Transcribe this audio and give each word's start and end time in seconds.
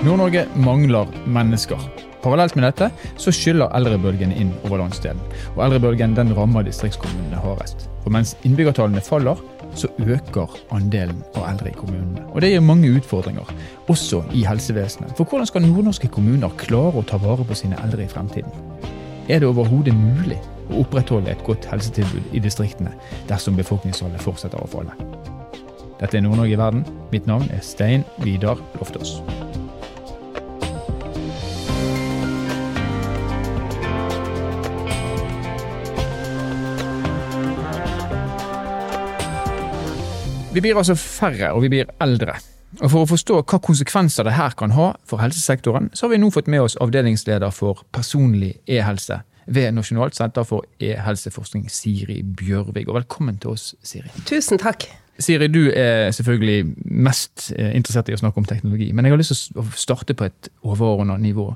Nord-Norge 0.00 0.46
mangler 0.56 1.08
mennesker. 1.28 1.80
Parallelt 2.22 2.54
med 2.56 2.64
dette 2.64 2.86
så 3.20 3.32
skyller 3.36 3.68
eldrebølgen 3.76 4.30
inn 4.32 4.54
over 4.64 4.80
landsdelen. 4.80 5.20
Og 5.58 5.64
eldrebølgen 5.66 6.14
den 6.16 6.32
rammer 6.36 6.64
distriktskommunene 6.64 7.40
hardest. 7.42 7.84
For 8.00 8.12
mens 8.14 8.32
innbyggertallene 8.48 9.02
faller, 9.04 9.36
så 9.76 9.90
øker 10.00 10.56
andelen 10.72 11.20
av 11.34 11.50
eldre 11.50 11.68
i 11.68 11.76
kommunene. 11.76 12.24
Og 12.32 12.40
det 12.40 12.54
gir 12.54 12.64
mange 12.64 12.88
utfordringer, 12.96 13.52
også 13.92 14.22
i 14.32 14.46
helsevesenet. 14.48 15.12
For 15.18 15.28
hvordan 15.28 15.50
skal 15.50 15.66
nordnorske 15.66 16.08
kommuner 16.08 16.56
klare 16.62 17.02
å 17.02 17.04
ta 17.04 17.20
vare 17.20 17.44
på 17.44 17.60
sine 17.60 17.76
eldre 17.84 18.06
i 18.06 18.08
fremtiden? 18.08 18.56
Er 19.28 19.44
det 19.44 19.52
overhodet 19.52 19.92
mulig 19.94 20.40
å 20.70 20.80
opprettholde 20.80 21.34
et 21.34 21.44
godt 21.44 21.68
helsetilbud 21.68 22.32
i 22.32 22.40
distriktene 22.40 22.96
dersom 23.28 23.60
befolkningstallet 23.60 24.24
fortsetter 24.24 24.64
å 24.64 24.72
falle? 24.78 24.96
Dette 26.00 26.16
er 26.16 26.24
Nord-Norge 26.24 26.56
i 26.56 26.62
verden. 26.64 26.88
Mitt 27.12 27.28
navn 27.28 27.52
er 27.52 27.60
Stein 27.60 28.08
Vidar 28.24 28.56
Loftaas. 28.80 29.18
Vi 40.52 40.60
blir 40.60 40.76
altså 40.76 40.94
færre, 40.98 41.52
og 41.52 41.62
vi 41.62 41.68
blir 41.68 41.90
eldre. 42.02 42.34
Og 42.80 42.90
For 42.90 43.04
å 43.04 43.08
forstå 43.10 43.36
hva 43.38 43.58
konsekvenser 43.62 44.26
det 44.26 44.34
her 44.34 44.54
kan 44.58 44.72
ha 44.74 44.92
for 45.06 45.22
helsesektoren, 45.22 45.92
så 45.94 46.06
har 46.06 46.14
vi 46.14 46.18
nå 46.18 46.30
fått 46.34 46.50
med 46.50 46.64
oss 46.64 46.74
avdelingsleder 46.82 47.54
for 47.54 47.84
personlig 47.94 48.56
e-helse 48.66 49.20
ved 49.46 49.70
Nasjonalt 49.74 50.18
senter 50.18 50.46
for 50.46 50.66
e-helseforskning, 50.82 51.68
Siri 51.70 52.20
Bjørvig. 52.22 52.88
Og 52.88 52.98
velkommen 52.98 53.38
til 53.38 53.54
oss, 53.54 53.74
Siri. 53.82 54.10
Tusen 54.26 54.58
takk. 54.58 54.88
Siri, 55.20 55.46
du 55.52 55.70
er 55.70 56.10
selvfølgelig 56.16 56.74
mest 56.98 57.52
eh, 57.54 57.70
interessert 57.76 58.10
i 58.10 58.18
å 58.18 58.20
snakke 58.20 58.42
om 58.42 58.50
teknologi, 58.50 58.90
men 58.92 59.06
jeg 59.06 59.14
har 59.14 59.22
lyst 59.22 59.36
til 59.52 59.62
å 59.62 59.66
starte 59.78 60.18
på 60.18 60.26
et 60.26 60.50
overordna 60.66 61.18
nivå. 61.20 61.46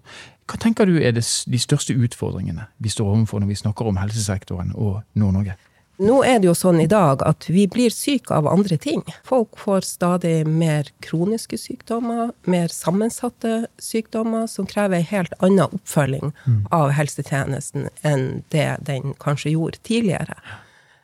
Hva 0.47 0.61
tenker 0.61 0.87
du 0.87 1.01
er 1.01 1.15
de 1.17 1.59
største 1.59 1.97
utfordringene 1.99 2.69
vi 2.79 2.93
står 2.93 3.11
overfor 3.11 3.43
når 3.43 3.55
vi 3.55 3.63
snakker 3.65 3.91
om 3.91 3.99
helsesektoren 4.03 4.75
og 4.75 5.01
Nord-Norge? 5.19 5.57
Nå 6.03 6.17
er 6.27 6.41
det 6.43 6.49
jo 6.49 6.55
sånn 6.59 6.81
i 6.83 6.89
dag 6.91 7.23
at 7.23 7.47
vi 7.47 7.69
blir 7.71 7.93
syke 7.95 8.35
av 8.35 8.49
andre 8.51 8.77
ting. 8.81 9.05
Folk 9.27 9.55
får 9.63 9.87
stadig 9.87 10.43
mer 10.49 10.89
kroniske 11.07 11.59
sykdommer, 11.61 12.33
mer 12.51 12.73
sammensatte 12.75 13.69
sykdommer, 13.79 14.49
som 14.51 14.67
krever 14.67 14.99
en 14.99 15.11
helt 15.13 15.37
annen 15.39 15.79
oppfølging 15.79 16.33
mm. 16.47 16.61
av 16.75 16.91
helsetjenesten 16.99 17.87
enn 18.03 18.43
det 18.55 18.69
den 18.89 19.15
kanskje 19.23 19.55
gjorde 19.55 19.83
tidligere. 19.87 20.35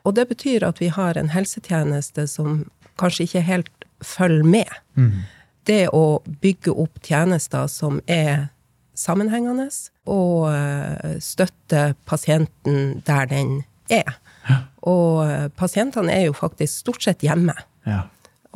Og 0.03 0.17
det 0.19 0.27
betyr 0.33 0.67
at 0.67 0.81
vi 0.83 0.91
har 0.91 1.19
en 1.19 1.31
helsetjeneste 1.31 2.27
som 2.31 2.65
kanskje 2.99 3.29
ikke 3.29 3.45
helt 3.47 3.87
følger 4.03 4.49
med. 4.49 4.81
Mm. 4.99 5.23
Det 5.71 5.85
å 5.95 6.21
bygge 6.43 6.75
opp 6.75 6.99
tjenester 7.07 7.69
som 7.71 8.01
er 8.11 8.49
sammenhengende, 8.99 9.69
og 10.11 10.51
eh, 10.51 11.21
støtte 11.23 11.93
pasienten 12.11 13.01
der 13.07 13.31
den 13.31 13.61
er. 13.93 14.19
Og 14.89 15.27
eh, 15.27 15.49
pasientene 15.57 16.15
er 16.15 16.27
jo 16.29 16.37
faktisk 16.37 16.85
stort 16.85 17.05
sett 17.05 17.25
hjemme. 17.27 17.55
Ja. 17.89 18.05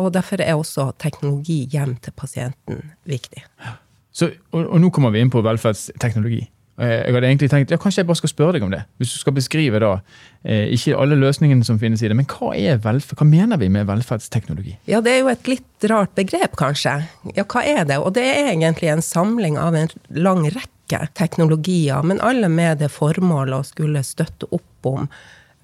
Og 0.01 0.13
derfor 0.15 0.43
er 0.43 0.57
også 0.59 0.91
teknologi 0.99 1.65
hjem 1.71 1.97
til 2.03 2.15
pasienten 2.17 2.83
viktig. 3.09 3.45
Ja. 3.63 3.77
Så, 4.15 4.31
og, 4.55 4.67
og, 4.69 4.77
nå 4.83 4.91
kommer 4.95 5.15
vi 5.15 5.23
inn 5.23 5.33
på 5.33 5.43
velferdsteknologi. 5.43 6.45
Jeg 6.75 7.15
hadde 7.15 7.29
egentlig 7.29 7.47
tenkt, 7.53 7.71
ja, 7.71 7.79
Kanskje 7.79 8.01
jeg 8.01 8.09
bare 8.09 8.19
skal 8.19 8.31
spørre 8.33 8.57
deg 8.57 8.65
om 8.67 8.73
det. 8.73 8.81
Hvis 8.99 9.13
du 9.15 9.21
skal 9.21 9.37
beskrive 9.37 9.79
da, 9.79 9.93
eh, 10.43 10.73
Ikke 10.75 10.97
alle 10.99 11.15
løsningene 11.15 11.63
som 11.67 11.79
finnes 11.79 12.03
i 12.03 12.09
det, 12.11 12.17
men 12.19 12.27
hva, 12.27 12.51
hva 12.83 13.27
mener 13.29 13.61
vi 13.61 13.69
med 13.71 13.87
velferdsteknologi? 13.87 14.75
Ja, 14.91 15.01
Det 15.01 15.13
er 15.13 15.21
jo 15.21 15.31
et 15.31 15.47
litt 15.47 15.87
rart 15.91 16.15
begrep, 16.19 16.57
kanskje. 16.59 16.97
Ja, 17.37 17.45
Hva 17.45 17.63
er 17.63 17.85
det? 17.87 18.01
Og 18.03 18.15
det 18.19 18.27
er 18.27 18.51
egentlig 18.51 18.91
en 18.91 19.07
samling 19.07 19.59
av 19.59 19.79
en 19.79 19.89
lang 20.11 20.43
rekke 20.51 21.07
teknologier, 21.15 22.03
men 22.03 22.21
alle 22.21 22.51
med 22.51 22.83
det 22.83 22.91
formålet 22.91 23.55
å 23.55 23.67
skulle 23.71 24.03
støtte 24.03 24.51
opp 24.51 24.91
om 24.91 25.09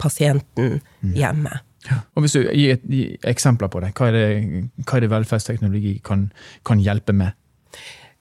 pasienten 0.01 0.81
mm. 1.03 1.13
hjemme. 1.17 1.61
Ja. 1.89 2.03
Og 2.15 2.25
hvis 2.25 2.37
du 2.37 2.43
gir, 2.45 2.75
et, 2.77 2.83
gir 2.89 3.29
eksempler 3.29 3.71
på 3.73 3.81
det, 3.85 3.93
hva 3.97 4.11
er 4.11 4.17
det, 4.17 4.65
hva 4.85 4.99
er 4.99 5.05
det 5.05 5.13
velferdsteknologi 5.13 5.95
kan, 6.05 6.27
kan, 6.69 6.83
hjelpe 6.83 7.15
med? 7.17 7.37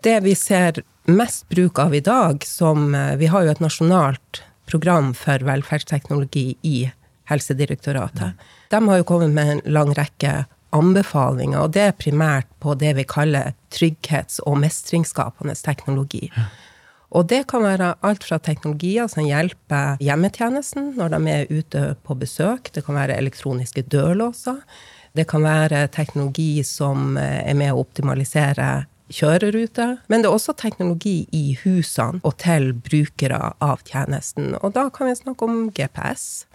Det 0.03 0.15
vi 0.23 0.35
ser 0.39 0.79
mest 1.11 1.47
bruk 1.51 1.81
av 1.81 1.95
i 1.97 2.03
dag, 2.05 2.45
som 2.47 2.93
eh, 2.95 3.17
Vi 3.19 3.27
har 3.31 3.43
jo 3.43 3.51
et 3.51 3.63
nasjonalt 3.63 4.43
program 4.69 5.11
for 5.17 5.43
velferdsteknologi 5.43 6.53
i 6.63 6.77
Helsedirektoratet. 7.29 8.47
De 8.69 8.79
har 8.87 9.01
jo 9.01 9.05
kommet 9.05 9.33
med 9.33 9.51
en 9.51 9.61
lang 9.73 9.91
rekke 9.97 10.45
anbefalinger, 10.75 11.63
og 11.65 11.73
det 11.73 11.85
er 11.87 11.97
primært 11.97 12.49
på 12.61 12.75
det 12.77 12.93
vi 12.97 13.05
kaller 13.09 13.53
trygghets- 13.73 14.41
og 14.45 14.59
mestringsskapende 14.61 15.55
teknologi. 15.57 16.29
Og 17.09 17.25
det 17.29 17.45
kan 17.49 17.65
være 17.65 17.95
alt 18.05 18.25
fra 18.27 18.37
teknologier 18.43 19.09
som 19.09 19.25
hjelper 19.25 19.97
hjemmetjenesten 20.03 20.93
når 20.97 21.15
de 21.15 21.33
er 21.33 21.49
ute 21.49 21.83
på 22.05 22.17
besøk. 22.19 22.69
Det 22.73 22.85
kan 22.85 22.99
være 22.99 23.17
elektroniske 23.17 23.87
dørlåser. 23.89 24.61
Det 25.17 25.25
kan 25.29 25.43
være 25.43 25.87
teknologi 25.93 26.61
som 26.63 27.17
eh, 27.17 27.41
er 27.49 27.57
med 27.57 27.73
å 27.73 27.81
optimalisere 27.81 28.85
kjøreruter. 29.09 29.97
Men 30.07 30.21
det 30.21 30.29
er 30.29 30.37
også 30.37 30.53
teknologi 30.53 31.23
i 31.33 31.57
husene 31.63 32.21
og 32.21 32.37
til 32.43 32.71
brukere 32.77 33.55
av 33.57 33.81
tjenesten. 33.89 34.53
Og 34.61 34.75
da 34.77 34.85
kan 34.93 35.09
vi 35.09 35.17
snakke 35.17 35.49
om 35.49 35.71
GPS, 35.73 36.45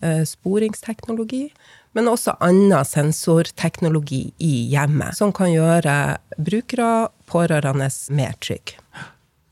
eh, 0.00 0.22
sporingsteknologi, 0.30 1.48
men 1.94 2.10
også 2.10 2.36
annen 2.42 2.86
sensorteknologi 2.86 4.28
i 4.38 4.54
hjemmet, 4.70 5.18
som 5.18 5.34
kan 5.34 5.50
gjøre 5.50 6.18
brukere, 6.38 7.08
pårørende, 7.30 7.90
mer 8.14 8.38
trygge. 8.42 8.83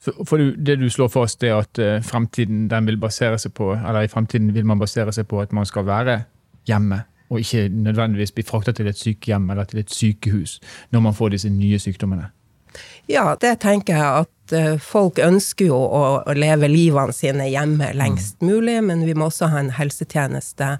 For 0.02 0.36
det 0.38 0.76
du 0.80 0.88
slår 0.90 1.12
fast, 1.14 1.44
er 1.46 1.60
at 1.62 1.78
eh, 1.78 2.00
fremtiden 2.02 2.66
den 2.70 2.86
vil 2.90 2.98
basere 2.98 3.38
seg 3.38 3.54
på, 3.54 3.70
eller 3.76 4.02
i 4.02 4.10
fremtiden 4.10 4.50
vil 4.54 4.66
man 4.66 4.80
basere 4.82 5.14
seg 5.14 5.28
på 5.30 5.38
at 5.42 5.52
man 5.54 5.68
skal 5.68 5.86
være 5.86 6.22
hjemme, 6.66 7.04
og 7.30 7.40
ikke 7.40 7.68
nødvendigvis 7.68 8.34
bli 8.34 8.44
frakta 8.46 8.74
til 8.76 8.90
et 8.90 8.98
sykehjem 8.98 9.50
eller 9.50 9.64
til 9.64 9.80
et 9.80 9.90
sykehus 9.90 10.58
når 10.90 11.04
man 11.06 11.14
får 11.14 11.36
disse 11.36 11.50
nye 11.50 11.78
sykdommene? 11.78 12.28
Ja, 13.10 13.34
det 13.40 13.56
tenker 13.62 13.96
jeg 13.96 14.24
at 14.24 14.56
eh, 14.56 14.74
folk 14.82 15.18
ønsker 15.22 15.70
jo 15.70 15.78
å 15.78 16.34
leve 16.36 16.70
livene 16.70 17.14
sine 17.14 17.48
hjemme 17.50 17.92
lengst 17.98 18.40
mm. 18.40 18.48
mulig, 18.48 18.78
men 18.84 19.06
vi 19.06 19.14
må 19.14 19.28
også 19.30 19.50
ha 19.52 19.62
en 19.62 19.72
helsetjeneste 19.76 20.76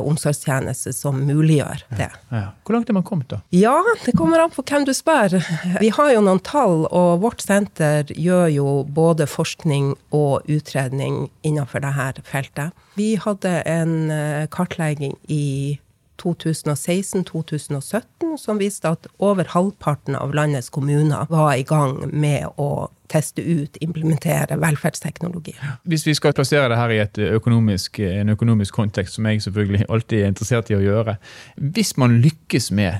omsorgstjeneste 0.00 0.92
som 0.96 1.20
muliggjør 1.26 1.84
det. 1.98 2.08
Ja, 2.30 2.38
ja. 2.40 2.48
Hvor 2.64 2.76
langt 2.76 2.90
er 2.90 2.96
man 2.96 3.06
kommet, 3.06 3.28
da? 3.30 3.40
Ja, 3.54 3.76
Det 4.04 4.16
kommer 4.18 4.42
an 4.42 4.50
på 4.54 4.64
hvem 4.66 4.86
du 4.86 4.92
spør. 4.96 5.38
Vi 5.80 5.88
har 5.94 6.12
jo 6.14 6.24
noen 6.24 6.42
tall, 6.44 6.86
og 6.90 7.22
vårt 7.22 7.44
senter 7.44 8.10
gjør 8.10 8.48
jo 8.50 8.68
både 8.84 9.26
forskning 9.30 9.94
og 10.10 10.42
utredning 10.50 11.28
innenfor 11.46 11.84
dette 11.84 12.24
feltet. 12.26 12.74
Vi 12.98 13.14
hadde 13.20 13.62
en 13.66 14.10
eh, 14.10 14.46
kartlegging 14.50 15.16
i 15.28 15.78
2016-2017 16.22 18.36
som 18.38 18.58
viste 18.58 18.88
at 18.88 19.06
over 19.18 19.44
halvparten 19.54 20.16
av 20.18 20.34
landets 20.34 20.70
kommuner 20.74 21.26
var 21.30 21.54
i 21.54 21.62
gang 21.66 22.12
med 22.12 22.46
å 22.60 22.88
teste 23.10 23.42
ut, 23.42 23.76
implementere 23.84 24.56
velferdsteknologi. 24.60 25.54
Hvis 25.84 26.06
vi 26.06 26.14
skal 26.16 26.32
plassere 26.36 26.68
det 26.72 26.78
her 26.80 26.90
i 26.94 27.00
økonomisk, 27.36 27.98
en 27.98 28.28
økonomisk 28.34 28.74
kontekst, 28.74 29.14
som 29.18 29.26
jeg 29.28 29.42
selvfølgelig 29.44 29.84
alltid 29.88 30.22
er 30.22 30.28
interessert 30.32 30.70
i 30.70 30.78
å 30.78 30.84
gjøre 30.84 31.16
Hvis 31.56 31.96
man 32.00 32.10
lykkes 32.22 32.70
med 32.72 32.94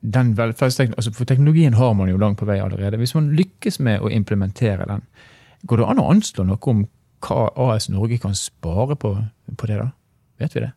den 0.00 0.36
velferdsteknologien, 0.36 0.98
altså 0.98 1.12
For 1.12 1.24
teknologien 1.24 1.74
har 1.74 1.92
man 1.92 2.08
jo 2.08 2.16
langt 2.16 2.38
på 2.38 2.46
vei 2.46 2.60
allerede. 2.62 2.96
Hvis 2.96 3.14
man 3.14 3.34
lykkes 3.34 3.80
med 3.80 4.00
å 4.00 4.10
implementere 4.10 4.86
den, 4.86 5.02
går 5.66 5.76
det 5.76 5.88
an 5.88 6.02
å 6.02 6.10
anslå 6.12 6.44
noe 6.46 6.70
om 6.70 6.86
hva 7.26 7.48
AS 7.74 7.88
Norge 7.90 8.18
kan 8.22 8.34
spare 8.34 8.96
på, 8.96 9.16
på 9.56 9.66
det? 9.66 9.80
da? 9.80 9.88
Vet 10.38 10.54
vi 10.54 10.62
det? 10.62 10.72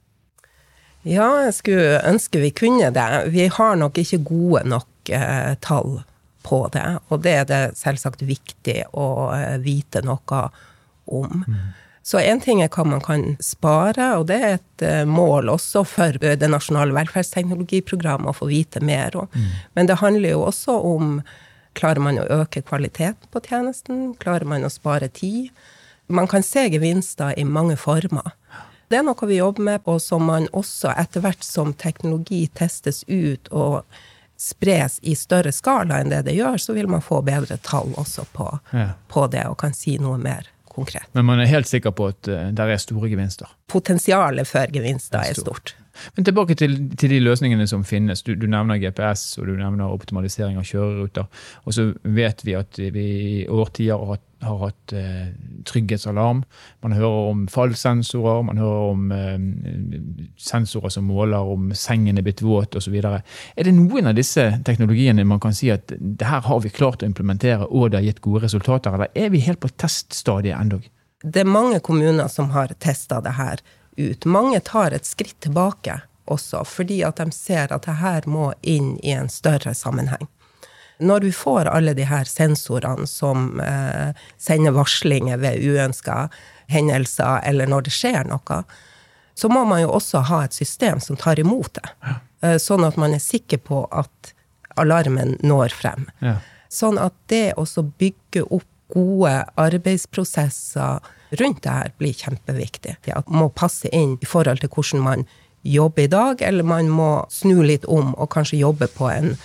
Ja, 1.07 1.27
jeg 1.47 1.53
skulle 1.57 1.99
ønske 2.05 2.41
vi 2.43 2.51
kunne 2.53 2.91
det. 2.93 3.09
Vi 3.33 3.47
har 3.49 3.77
nok 3.79 3.97
ikke 3.97 4.21
gode 4.27 4.63
nok 4.69 5.09
eh, 5.09 5.53
tall 5.63 6.01
på 6.45 6.63
det. 6.73 6.87
Og 7.09 7.23
det 7.25 7.35
er 7.39 7.47
det 7.49 7.61
selvsagt 7.79 8.23
viktig 8.25 8.83
å 8.93 9.07
eh, 9.35 9.57
vite 9.63 10.03
noe 10.05 10.41
om. 11.09 11.45
Mm. 11.47 11.61
Så 12.03 12.17
én 12.21 12.41
ting 12.41 12.63
er 12.63 12.71
hva 12.73 12.85
man 12.87 13.01
kan 13.03 13.35
spare, 13.45 14.07
og 14.17 14.25
det 14.31 14.37
er 14.41 14.55
et 14.57 14.85
eh, 14.85 15.03
mål 15.05 15.51
også 15.53 15.83
for 15.85 16.17
det 16.21 16.49
nasjonale 16.49 16.95
velferdsteknologiprogrammet 16.97 18.31
å 18.31 18.37
få 18.37 18.49
vite 18.49 18.81
mer 18.81 19.17
om. 19.17 19.29
Mm. 19.33 19.51
Men 19.77 19.89
det 19.89 20.01
handler 20.01 20.35
jo 20.35 20.47
også 20.49 20.79
om 20.93 21.19
klarer 21.77 22.03
man 22.03 22.17
å 22.19 22.27
øke 22.41 22.63
kvaliteten 22.65 23.29
på 23.31 23.41
tjenesten? 23.45 24.11
Klarer 24.21 24.49
man 24.49 24.65
å 24.65 24.73
spare 24.73 25.07
tid? 25.13 25.53
Man 26.11 26.27
kan 26.27 26.43
se 26.43 26.65
gevinster 26.73 27.37
i 27.39 27.45
mange 27.47 27.77
former. 27.79 28.33
Det 28.91 28.99
er 28.99 29.05
noe 29.07 29.27
vi 29.27 29.37
jobber 29.37 29.63
med, 29.63 29.85
og 29.87 30.01
som 30.03 30.25
man 30.27 30.49
også 30.51 30.91
etter 30.99 31.23
hvert 31.23 31.45
som 31.47 31.71
teknologi 31.79 32.43
testes 32.51 33.05
ut 33.07 33.47
og 33.55 33.85
spres 34.41 34.97
i 35.05 35.13
større 35.15 35.53
skala 35.55 36.01
enn 36.01 36.11
det 36.11 36.25
det 36.27 36.33
gjør, 36.35 36.57
så 36.59 36.75
vil 36.75 36.89
man 36.91 37.03
få 37.05 37.21
bedre 37.23 37.55
tall 37.63 37.93
også 38.01 38.25
på, 38.33 38.47
ja. 38.73 38.89
på 39.07 39.27
det, 39.31 39.45
og 39.47 39.59
kan 39.61 39.75
si 39.77 39.95
noe 40.01 40.17
mer 40.19 40.49
konkret. 40.71 41.07
Men 41.15 41.29
man 41.29 41.39
er 41.39 41.47
helt 41.51 41.69
sikker 41.69 41.93
på 41.95 42.09
at 42.11 42.27
uh, 42.31 42.49
der 42.55 42.73
er 42.73 42.81
store 42.81 43.11
gevinster? 43.11 43.51
Potensialet 43.71 44.49
for 44.49 44.73
gevinster 44.73 45.21
er, 45.23 45.39
stort. 45.39 45.75
Men 46.15 46.25
tilbake 46.25 46.55
til, 46.55 46.75
til 46.97 47.13
de 47.13 47.19
løsningene 47.23 47.67
som 47.67 47.83
finnes. 47.87 48.23
Du, 48.23 48.33
du, 48.39 48.47
nevner 48.49 48.79
GPS 48.81 49.37
og 49.39 49.49
du 49.49 49.55
nevner 49.57 49.91
optimalisering 49.91 50.59
av 50.59 50.67
kjøreruter. 50.67 51.27
Og 51.65 51.75
så 51.75 51.91
vet 52.03 52.45
vi 52.47 52.57
at 52.57 52.79
vi 52.79 53.07
i 53.21 53.47
årtier 53.51 53.97
har 53.97 54.13
hatt, 54.15 54.25
har 54.41 54.57
hatt 54.63 54.93
eh, 54.97 55.27
trygghetsalarm. 55.69 56.41
Man 56.81 56.95
hører 56.97 57.27
om 57.31 57.43
fallsensorer, 57.51 58.41
man 58.47 58.61
hører 58.61 58.93
om 58.93 59.11
eh, 59.15 59.35
sensorer 60.41 60.93
som 60.93 61.05
måler 61.11 61.51
om 61.53 61.69
sengen 61.77 62.17
er 62.17 62.25
blitt 62.25 62.41
våt 62.45 62.77
osv. 62.79 62.95
Er 63.01 63.67
det 63.67 63.75
noen 63.77 64.09
av 64.09 64.17
disse 64.17 64.47
teknologiene 64.65 65.27
man 65.27 65.43
kan 65.43 65.53
si 65.55 65.69
at 65.73 65.93
det 65.99 66.29
her 66.29 66.47
har 66.47 66.63
vi 66.63 66.73
klart 66.73 67.03
å 67.03 67.09
implementere 67.09 67.69
og 67.69 67.91
det 67.91 68.01
har 68.01 68.09
gitt 68.09 68.25
gode 68.25 68.47
resultater, 68.47 68.95
eller 68.95 69.13
er 69.13 69.29
vi 69.33 69.43
helt 69.45 69.61
på 69.61 69.69
teststadiet 69.75 70.57
endog? 70.57 70.87
Det 71.21 71.43
er 71.43 71.49
mange 71.49 71.77
kommuner 71.85 72.31
som 72.33 72.49
har 72.55 72.73
testa 72.81 73.19
det 73.21 73.35
her 73.37 73.61
ut. 73.97 74.25
Mange 74.25 74.59
tar 74.59 74.95
et 74.95 75.05
skritt 75.05 75.39
tilbake 75.43 76.01
også, 76.31 76.63
fordi 76.67 77.01
at 77.03 77.19
de 77.19 77.31
ser 77.35 77.73
at 77.73 77.87
det 77.87 77.97
her 78.01 78.27
må 78.29 78.51
inn 78.61 78.95
i 79.03 79.15
en 79.15 79.29
større 79.29 79.73
sammenheng. 79.75 80.27
Når 81.01 81.25
vi 81.25 81.31
får 81.33 81.65
alle 81.65 81.95
de 81.97 82.05
her 82.05 82.29
sensorene 82.29 83.07
som 83.09 83.59
eh, 83.59 84.13
sender 84.37 84.75
varslinger 84.75 85.39
ved 85.41 85.63
uønska 85.65 86.27
hendelser, 86.69 87.41
eller 87.49 87.67
når 87.67 87.87
det 87.87 87.93
skjer 87.95 88.27
noe, 88.29 88.61
så 89.33 89.49
må 89.49 89.63
man 89.65 89.81
jo 89.81 89.95
også 89.97 90.21
ha 90.29 90.43
et 90.45 90.53
system 90.53 91.01
som 91.01 91.17
tar 91.17 91.41
imot 91.41 91.73
det. 91.79 91.89
Ja. 92.05 92.19
Eh, 92.45 92.57
sånn 92.61 92.85
at 92.85 92.99
man 93.01 93.15
er 93.17 93.23
sikker 93.23 93.63
på 93.65 93.83
at 93.89 94.33
alarmen 94.79 95.39
når 95.41 95.73
frem. 95.73 96.05
Ja. 96.21 96.37
Sånn 96.71 96.99
at 97.01 97.17
det 97.33 97.55
også 97.59 97.83
bygger 97.99 98.45
opp 98.53 98.67
gode 98.91 99.33
arbeidsprosesser 99.59 100.99
rundt 101.39 101.63
det 101.63 101.71
her 101.71 101.93
blir 101.97 102.17
kjempeviktig. 102.17 102.97
Man 103.29 103.45
må 103.45 103.49
passe 103.55 103.91
inn 103.95 104.17
i 104.21 104.27
forhold 104.27 104.61
til 104.63 104.71
hvordan 104.73 105.05
man 105.05 105.25
jobber 105.63 106.03
i 106.03 106.11
dag, 106.11 106.41
eller 106.41 106.63
man 106.63 106.89
må 106.89 107.09
snu 107.29 107.61
litt 107.63 107.85
om 107.85 108.15
og 108.15 108.31
kanskje 108.33 108.61
jobbe 108.61 108.87
på 108.95 109.09
en, 109.11 109.35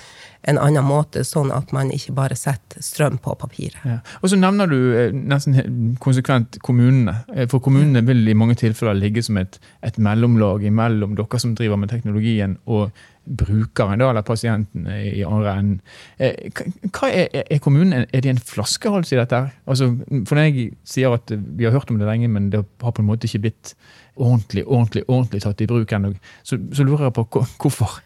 en 0.49 0.61
annen 0.63 0.87
måte, 0.87 1.25
sånn 1.29 1.53
at 1.53 1.75
man 1.77 1.91
ikke 1.93 2.15
bare 2.17 2.39
setter 2.39 2.85
strøm 2.85 3.19
på 3.23 3.35
papiret. 3.37 3.83
Ja. 3.85 3.99
Og 4.23 4.33
så 4.33 4.39
nevner 4.41 4.71
du 4.71 4.79
eh, 4.97 5.13
nesten 5.13 5.97
konsekvent 6.03 6.61
kommunene. 6.65 7.19
Eh, 7.35 7.45
for 7.51 7.61
kommunene 7.65 8.05
vil 8.07 8.25
i 8.29 8.39
mange 8.39 8.57
tilfeller 8.63 8.97
ligge 8.97 9.25
som 9.27 9.37
et, 9.43 9.61
et 9.85 9.99
mellomlag 10.01 10.65
mellom 10.73 11.19
dere 11.19 11.43
som 11.43 11.57
driver 11.59 11.81
med 11.81 11.93
teknologien, 11.93 12.57
og 12.65 12.89
brukeren, 13.27 14.01
da, 14.01 14.11
eller 14.11 14.23
pasienten 14.27 14.87
i 14.87 15.25
andre 15.27 15.53
enden. 15.59 15.81
Eh, 16.19 16.51
er, 17.11 17.43
er 17.43 17.63
kommunen? 17.63 18.07
Er 18.07 18.25
det 18.25 18.33
en 18.33 18.43
flaskehals 18.43 19.13
i 19.13 19.19
dette? 19.19 19.43
Altså, 19.67 19.91
for 20.29 20.39
når 20.39 20.49
jeg 20.49 20.69
sier 20.87 21.15
at 21.17 21.33
vi 21.35 21.67
har 21.67 21.75
hørt 21.75 21.91
om 21.91 21.99
det 22.01 22.09
lenge, 22.09 22.31
men 22.33 22.51
det 22.55 22.63
har 22.83 22.95
på 22.95 23.03
en 23.03 23.11
måte 23.11 23.29
ikke 23.29 23.47
blitt 23.49 23.75
ordentlig 24.17 24.65
ordentlig, 24.67 25.05
ordentlig 25.09 25.43
tatt 25.45 25.61
i 25.61 25.69
bruk 25.69 25.93
ennå, 25.93 26.15
så, 26.43 26.59
så, 26.73 26.85
lurer 26.87 27.09
jeg 27.09 27.17
på 27.19 27.27
hvorfor. 27.35 27.99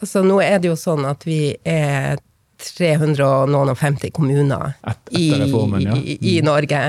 Altså, 0.00 0.24
nå 0.26 0.40
er 0.42 0.60
det 0.62 0.72
jo 0.72 0.78
sånn 0.78 1.04
at 1.06 1.26
vi 1.28 1.54
er 1.68 2.16
350 2.64 4.14
kommuner 4.14 4.72
Et, 4.86 5.12
i, 5.18 5.26
reformen, 5.42 5.84
ja. 5.84 5.98
mm. 5.98 6.06
i, 6.06 6.18
i, 6.34 6.38
Norge. 6.44 6.80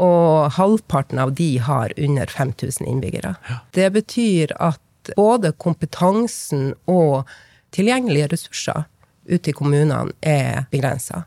Og 0.00 0.50
halvparten 0.56 1.20
av 1.20 1.34
de 1.36 1.50
har 1.62 1.92
under 2.00 2.30
5000 2.32 2.88
innbyggere. 2.88 3.34
Ja. 3.48 3.58
Det 3.76 3.90
betyr 3.98 4.54
at 4.56 4.80
både 5.16 5.52
kompetansen 5.52 6.74
og 6.90 7.28
tilgjengelige 7.74 8.30
ressurser 8.34 8.84
ute 9.30 9.52
i 9.52 9.56
kommunene 9.56 10.12
er 10.22 10.66
begrensa. 10.70 11.24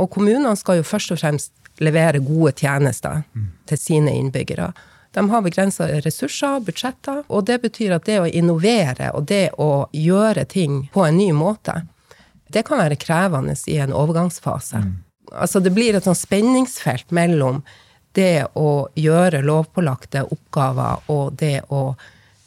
Og 0.00 0.10
kommunene 0.12 0.54
skal 0.56 0.80
jo 0.80 0.86
først 0.86 1.14
og 1.14 1.20
fremst 1.20 1.52
levere 1.82 2.20
gode 2.22 2.52
tjenester 2.60 3.22
mm. 3.32 3.46
til 3.68 3.80
sine 3.80 4.14
innbyggere. 4.18 4.72
De 5.12 5.24
har 5.28 5.44
begrensa 5.44 5.88
ressurser, 6.04 6.60
budsjetter, 6.64 7.22
og 7.28 7.46
det 7.48 7.58
betyr 7.64 7.96
at 7.96 8.06
det 8.08 8.18
å 8.22 8.28
innovere 8.28 9.10
og 9.16 9.26
det 9.28 9.50
å 9.60 9.86
gjøre 9.92 10.46
ting 10.48 10.86
på 10.92 11.04
en 11.04 11.18
ny 11.20 11.32
måte, 11.36 11.82
det 12.52 12.64
kan 12.68 12.80
være 12.80 13.00
krevende 13.00 13.56
i 13.68 13.78
en 13.80 13.92
overgangsfase. 13.96 14.80
Mm. 14.84 14.94
Altså 15.32 15.60
det 15.64 15.72
blir 15.72 15.96
et 15.96 16.04
sånn 16.04 16.18
spenningsfelt 16.18 17.12
mellom 17.12 17.62
det 18.16 18.44
å 18.60 18.88
gjøre 18.96 19.40
lovpålagte 19.44 20.26
oppgaver 20.34 21.12
og 21.12 21.38
det 21.40 21.62
å 21.72 21.94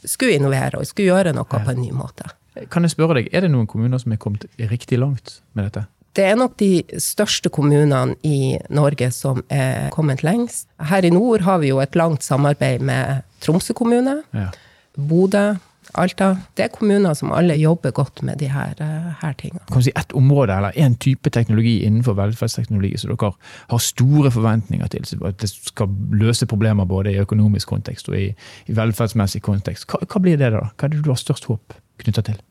skulle 0.10 0.38
innovere 0.38 0.80
og 0.80 0.88
skulle 0.90 1.12
gjøre 1.12 1.36
noe 1.36 1.48
på 1.50 1.62
en 1.62 1.82
ny 1.82 1.92
måte. 1.96 2.30
Kan 2.72 2.88
jeg 2.88 2.96
spørre 2.96 3.20
deg, 3.20 3.30
Er 3.36 3.44
det 3.44 3.52
noen 3.52 3.68
kommuner 3.68 4.00
som 4.00 4.14
er 4.16 4.22
kommet 4.22 4.46
riktig 4.58 5.00
langt 5.02 5.42
med 5.54 5.68
dette? 5.68 5.88
Det 6.16 6.24
er 6.24 6.38
nok 6.40 6.54
de 6.62 6.84
største 7.04 7.52
kommunene 7.52 8.16
i 8.24 8.56
Norge 8.72 9.10
som 9.12 9.42
er 9.52 9.90
kommet 9.92 10.24
lengst. 10.24 10.70
Her 10.80 11.04
i 11.04 11.12
nord 11.12 11.44
har 11.44 11.60
vi 11.60 11.74
jo 11.74 11.82
et 11.84 11.96
langt 12.00 12.24
samarbeid 12.24 12.80
med 12.88 13.26
Tromsø 13.44 13.76
kommune, 13.76 14.22
ja. 14.32 14.48
Bodø, 14.96 15.58
Alta. 15.96 16.30
Det 16.56 16.66
er 16.66 16.72
kommuner 16.74 17.14
som 17.16 17.32
alle 17.36 17.56
jobber 17.56 17.94
godt 17.96 18.22
med 18.28 18.40
de 18.42 18.50
her, 18.52 18.74
eh, 18.84 19.12
her 19.22 19.36
tingene. 19.40 19.64
Kan 19.68 19.80
du 19.80 19.88
si 19.88 19.94
ett 19.96 20.12
område 20.12 20.54
eller 20.54 20.72
en 20.76 20.96
type 20.96 21.30
teknologi 21.30 21.84
innenfor 21.86 22.18
velferdsteknologi 22.18 22.98
som 22.98 23.14
dere 23.16 23.32
har 23.70 23.80
store 23.80 24.32
forventninger 24.32 24.88
til? 24.88 25.06
At 25.26 25.38
det 25.40 25.50
skal 25.50 25.88
løse 26.12 26.46
problemer 26.46 26.86
både 26.86 27.14
i 27.14 27.22
økonomisk 27.22 27.68
kontekst 27.68 28.10
og 28.10 28.18
i, 28.20 28.36
i 28.68 28.76
velferdsmessig 28.76 29.42
kontekst. 29.42 29.88
Hva, 29.88 30.02
hva, 30.04 30.22
blir 30.22 30.38
det 30.38 30.52
da? 30.52 30.68
Hva 30.76 30.90
er 30.90 30.96
det 30.96 31.04
du 31.06 31.12
har 31.14 31.22
størst 31.22 31.46
håp 31.46 31.78
knytta 32.04 32.26
til? 32.28 32.42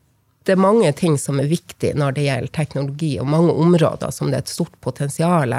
Det 0.45 0.53
er 0.53 0.61
mange 0.61 0.91
ting 0.93 1.17
som 1.17 1.39
er 1.39 1.49
viktig 1.49 1.95
når 1.97 2.17
det 2.17 2.25
gjelder 2.27 2.53
teknologi, 2.53 3.19
og 3.19 3.27
mange 3.27 3.53
områder 3.53 4.11
som 4.13 4.29
det 4.29 4.41
er 4.41 4.45
et 4.45 4.53
stort 4.53 4.75
potensial. 4.81 5.53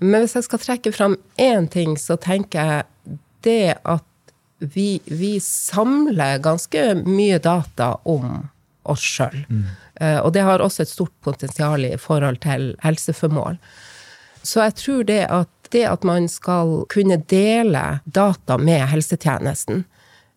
Men 0.00 0.22
hvis 0.24 0.36
jeg 0.38 0.44
skal 0.44 0.58
trekke 0.58 0.92
fram 0.92 1.16
én 1.36 1.68
ting, 1.68 1.96
så 1.98 2.16
tenker 2.16 2.64
jeg 2.64 3.18
det 3.44 3.74
at 3.84 4.04
vi, 4.58 5.00
vi, 5.04 5.40
samler 5.40 6.38
ganske 6.42 6.94
mye 7.06 7.38
data 7.42 7.92
om 8.08 8.48
oss 8.88 9.04
sjøl. 9.04 9.44
Mm. 9.48 9.68
Uh, 10.00 10.18
og 10.22 10.32
det 10.34 10.46
har 10.46 10.62
også 10.62 10.84
et 10.84 10.92
stort 10.92 11.14
potensial 11.24 11.84
i 11.86 11.96
forhold 12.00 12.40
til 12.44 12.72
helseformål. 12.82 13.58
Så 14.42 14.62
jeg 14.64 14.76
tror 14.80 15.06
det 15.08 15.22
at, 15.34 15.50
det 15.74 15.84
at 15.90 16.04
man 16.06 16.28
skal 16.30 16.82
kunne 16.90 17.20
dele 17.30 18.00
data 18.04 18.58
med 18.58 18.86
helsetjenesten, 18.92 19.84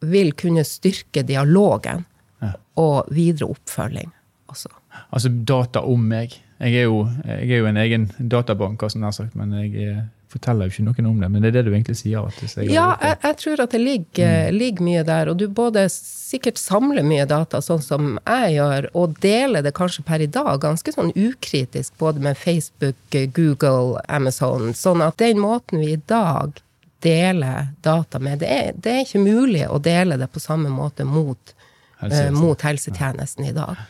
vil 0.01 0.31
kunne 0.33 0.63
styrke 0.65 1.21
dialogen 1.21 2.05
ja. 2.41 2.55
og 2.81 3.11
videre 3.13 3.51
oppfølging 3.53 4.09
også. 4.49 4.71
Altså 5.13 5.29
data 5.29 5.83
om 5.85 6.07
meg. 6.09 6.33
Jeg 6.61 6.83
er 6.83 6.89
jo, 6.89 7.05
jeg 7.25 7.51
er 7.51 7.61
jo 7.61 7.69
en 7.69 7.79
egen 7.81 8.07
databank, 8.17 8.83
sagt, 9.13 9.35
men 9.37 9.53
jeg 9.61 9.85
er 9.85 10.01
forteller 10.31 10.67
jo 10.67 10.73
ikke 10.73 10.85
noen 10.85 11.09
om 11.09 11.19
det, 11.21 11.29
men 11.31 11.43
det 11.43 11.51
er 11.51 11.57
det 11.57 11.63
du 11.67 11.73
egentlig 11.73 11.97
sier? 11.99 12.23
Jeg 12.41 12.71
ja, 12.71 12.87
jeg, 13.01 13.17
jeg, 13.23 13.37
tror 13.41 13.63
at 13.65 13.75
det 13.75 13.81
ligger, 13.81 14.33
mm. 14.47 14.57
ligger, 14.57 14.85
mye 14.87 15.03
der. 15.07 15.31
Og 15.31 15.37
du 15.41 15.45
både 15.51 15.85
sikkert 15.91 16.61
samler 16.61 17.05
mye 17.07 17.27
data, 17.29 17.61
sånn 17.63 17.83
som 17.83 18.09
jeg 18.19 18.55
gjør, 18.57 18.89
og 18.97 19.15
deler 19.23 19.65
det 19.65 19.75
kanskje 19.77 20.05
per 20.07 20.23
i 20.23 20.29
dag 20.31 20.61
ganske 20.63 20.95
sånn 20.95 21.13
ukritisk, 21.15 21.95
både 22.01 22.23
med 22.23 22.39
Facebook, 22.39 23.19
Google, 23.35 24.01
Amazon. 24.07 24.75
Sånn 24.77 25.03
at 25.05 25.19
den 25.21 25.41
måten 25.43 25.83
vi 25.83 25.95
i 25.95 26.03
dag 26.09 26.61
deler 27.01 27.71
data 27.81 28.19
med, 28.21 28.43
det 28.43 28.51
er, 28.51 28.75
det 28.77 28.93
er 28.93 29.05
ikke 29.05 29.23
mulig 29.23 29.65
å 29.67 29.79
dele 29.81 30.19
det 30.21 30.29
på 30.31 30.41
samme 30.43 30.69
måte 30.69 31.05
mot, 31.07 31.55
uh, 32.03 32.29
mot 32.35 32.61
helsetjenesten 32.61 33.49
i 33.49 33.55
dag. 33.57 33.81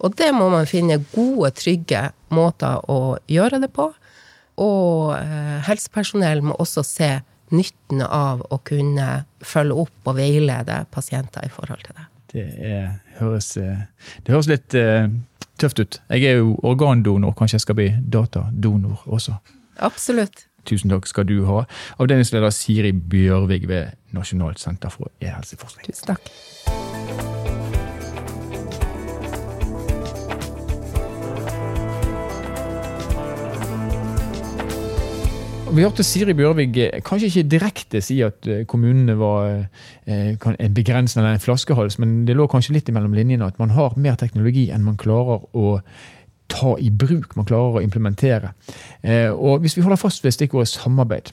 Og 0.00 0.14
det 0.16 0.30
må 0.32 0.48
man 0.52 0.68
finne 0.70 1.00
gode, 1.12 1.50
trygge 1.58 2.08
måter 2.32 2.78
å 2.88 3.18
gjøre 3.28 3.60
det 3.60 3.68
på. 3.74 3.90
Og 4.60 5.14
eh, 5.16 5.58
helsepersonell 5.66 6.42
må 6.44 6.56
også 6.60 6.84
se 6.86 7.10
nytten 7.50 8.02
av 8.04 8.42
å 8.52 8.60
kunne 8.66 9.24
følge 9.42 9.78
opp 9.84 10.10
og 10.10 10.18
veilede 10.20 10.84
pasienter 10.94 11.46
i 11.46 11.52
forhold 11.52 11.82
til 11.86 11.96
det. 11.96 12.06
Det, 12.30 12.44
er, 12.62 12.92
høres, 13.18 13.56
eh, 13.58 13.82
det 14.22 14.34
høres, 14.34 14.50
litt 14.50 14.76
uh, 14.78 15.08
tøft 15.58 15.82
ut. 15.82 15.98
Jeg 16.12 16.28
er 16.30 16.38
jo 16.38 16.54
organdonor, 16.62 17.34
kanskje 17.34 17.58
jeg 17.58 17.66
skal 17.66 17.80
bli 17.80 17.88
datadonor 18.12 19.02
også. 19.10 19.34
Absolutt. 19.82 20.46
Tusen 20.68 20.92
takk 20.92 21.08
skal 21.10 21.26
du 21.26 21.40
ha. 21.48 21.64
Avdelingsleder 21.98 22.54
Siri 22.54 22.92
Bjørvig 22.92 23.64
ved 23.66 23.96
Nasjonalt 24.14 24.62
senter 24.62 24.92
for 24.94 25.10
e-helseforskning. 25.24 25.90
Tusen 25.90 26.14
takk. 26.14 27.39
Vi 35.70 35.84
hørte 35.84 36.02
Siri 36.02 36.34
Bjørvig 36.34 36.72
eh, 36.82 36.96
kanskje 37.06 37.28
ikke 37.28 37.42
direkte 37.46 38.00
si 38.02 38.16
at 38.26 38.46
eh, 38.50 38.64
kommunene 38.66 39.14
var 39.20 39.44
eh, 40.02 40.32
en 40.34 40.74
begrensende 40.74 41.22
eller 41.22 41.36
en 41.36 41.42
flaskehals, 41.44 41.94
men 42.02 42.24
det 42.26 42.34
lå 42.34 42.48
kanskje 42.50 42.74
litt 42.74 42.90
mellom 42.90 43.14
linjene 43.14 43.46
at 43.46 43.60
man 43.62 43.70
har 43.76 43.94
mer 43.94 44.16
teknologi 44.18 44.66
enn 44.74 44.82
man 44.82 44.98
klarer 44.98 45.44
å 45.54 45.76
ta 46.50 46.72
i 46.82 46.90
bruk, 46.90 47.36
man 47.38 47.46
klarer 47.46 47.78
å 47.78 47.84
implementere. 47.84 48.50
Og 49.38 49.62
Hvis 49.62 49.76
vi 49.78 49.84
holder 49.84 50.00
fast 50.00 50.24
ved 50.24 50.34
stikkordet 50.34 50.72
samarbeid 50.72 51.30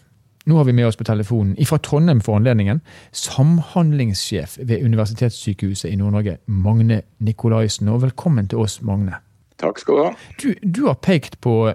Nå 0.47 0.59
har 0.59 0.67
vi 0.69 0.75
med 0.77 0.85
oss 0.87 0.95
på 0.95 1.07
telefonen 1.07 1.57
fra 1.65 1.79
Trondheim 1.83 2.21
for 2.23 2.37
anledningen 2.37 2.83
samhandlingssjef 3.11 4.59
ved 4.61 4.85
Universitetssykehuset 4.85 5.89
i 5.89 5.97
Nord-Norge, 5.99 6.37
Magne 6.45 7.01
Nikolaisen. 7.19 7.89
Og 7.91 8.05
velkommen 8.05 8.47
til 8.47 8.61
oss, 8.63 8.77
Magne. 8.85 9.17
Takk 9.59 9.81
skal 9.81 9.97
du 9.97 10.03
ha. 10.05 10.13
Du, 10.39 10.47
du 10.61 10.81
har 10.85 11.01
pekt 11.03 11.41
på 11.43 11.73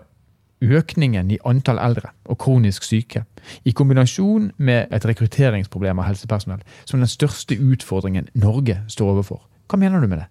økningen 0.62 1.30
i 1.34 1.40
antall 1.48 1.80
eldre 1.82 2.12
og 2.30 2.38
kronisk 2.42 2.86
syke, 2.86 3.24
i 3.66 3.74
kombinasjon 3.74 4.52
med 4.62 4.92
et 4.94 5.06
rekrutteringsproblem 5.08 5.98
av 5.98 6.12
helsepersonell, 6.12 6.62
som 6.84 7.02
den 7.02 7.10
største 7.10 7.58
utfordringen 7.58 8.30
Norge 8.38 8.78
står 8.92 9.16
overfor. 9.16 9.42
Hva 9.68 9.80
mener 9.80 10.00
du 10.00 10.08
med 10.08 10.22
det? 10.22 10.28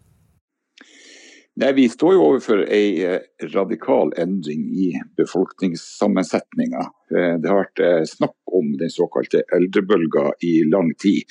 Nei, 1.59 1.73
Vi 1.75 1.87
står 1.91 2.13
jo 2.15 2.25
overfor 2.29 2.63
en 2.63 2.99
eh, 3.05 3.19
radikal 3.53 4.13
endring 4.17 4.69
i 4.71 4.93
befolkningssammensetninga. 5.19 6.85
Eh, 7.11 7.33
det 7.43 7.51
har 7.51 7.59
vært 7.65 7.81
eh, 7.83 8.03
snakk 8.07 8.37
om 8.55 8.71
den 8.79 8.93
såkalte 8.93 9.43
eldrebølga 9.53 10.31
i 10.47 10.61
lang 10.71 10.93
tid, 11.03 11.27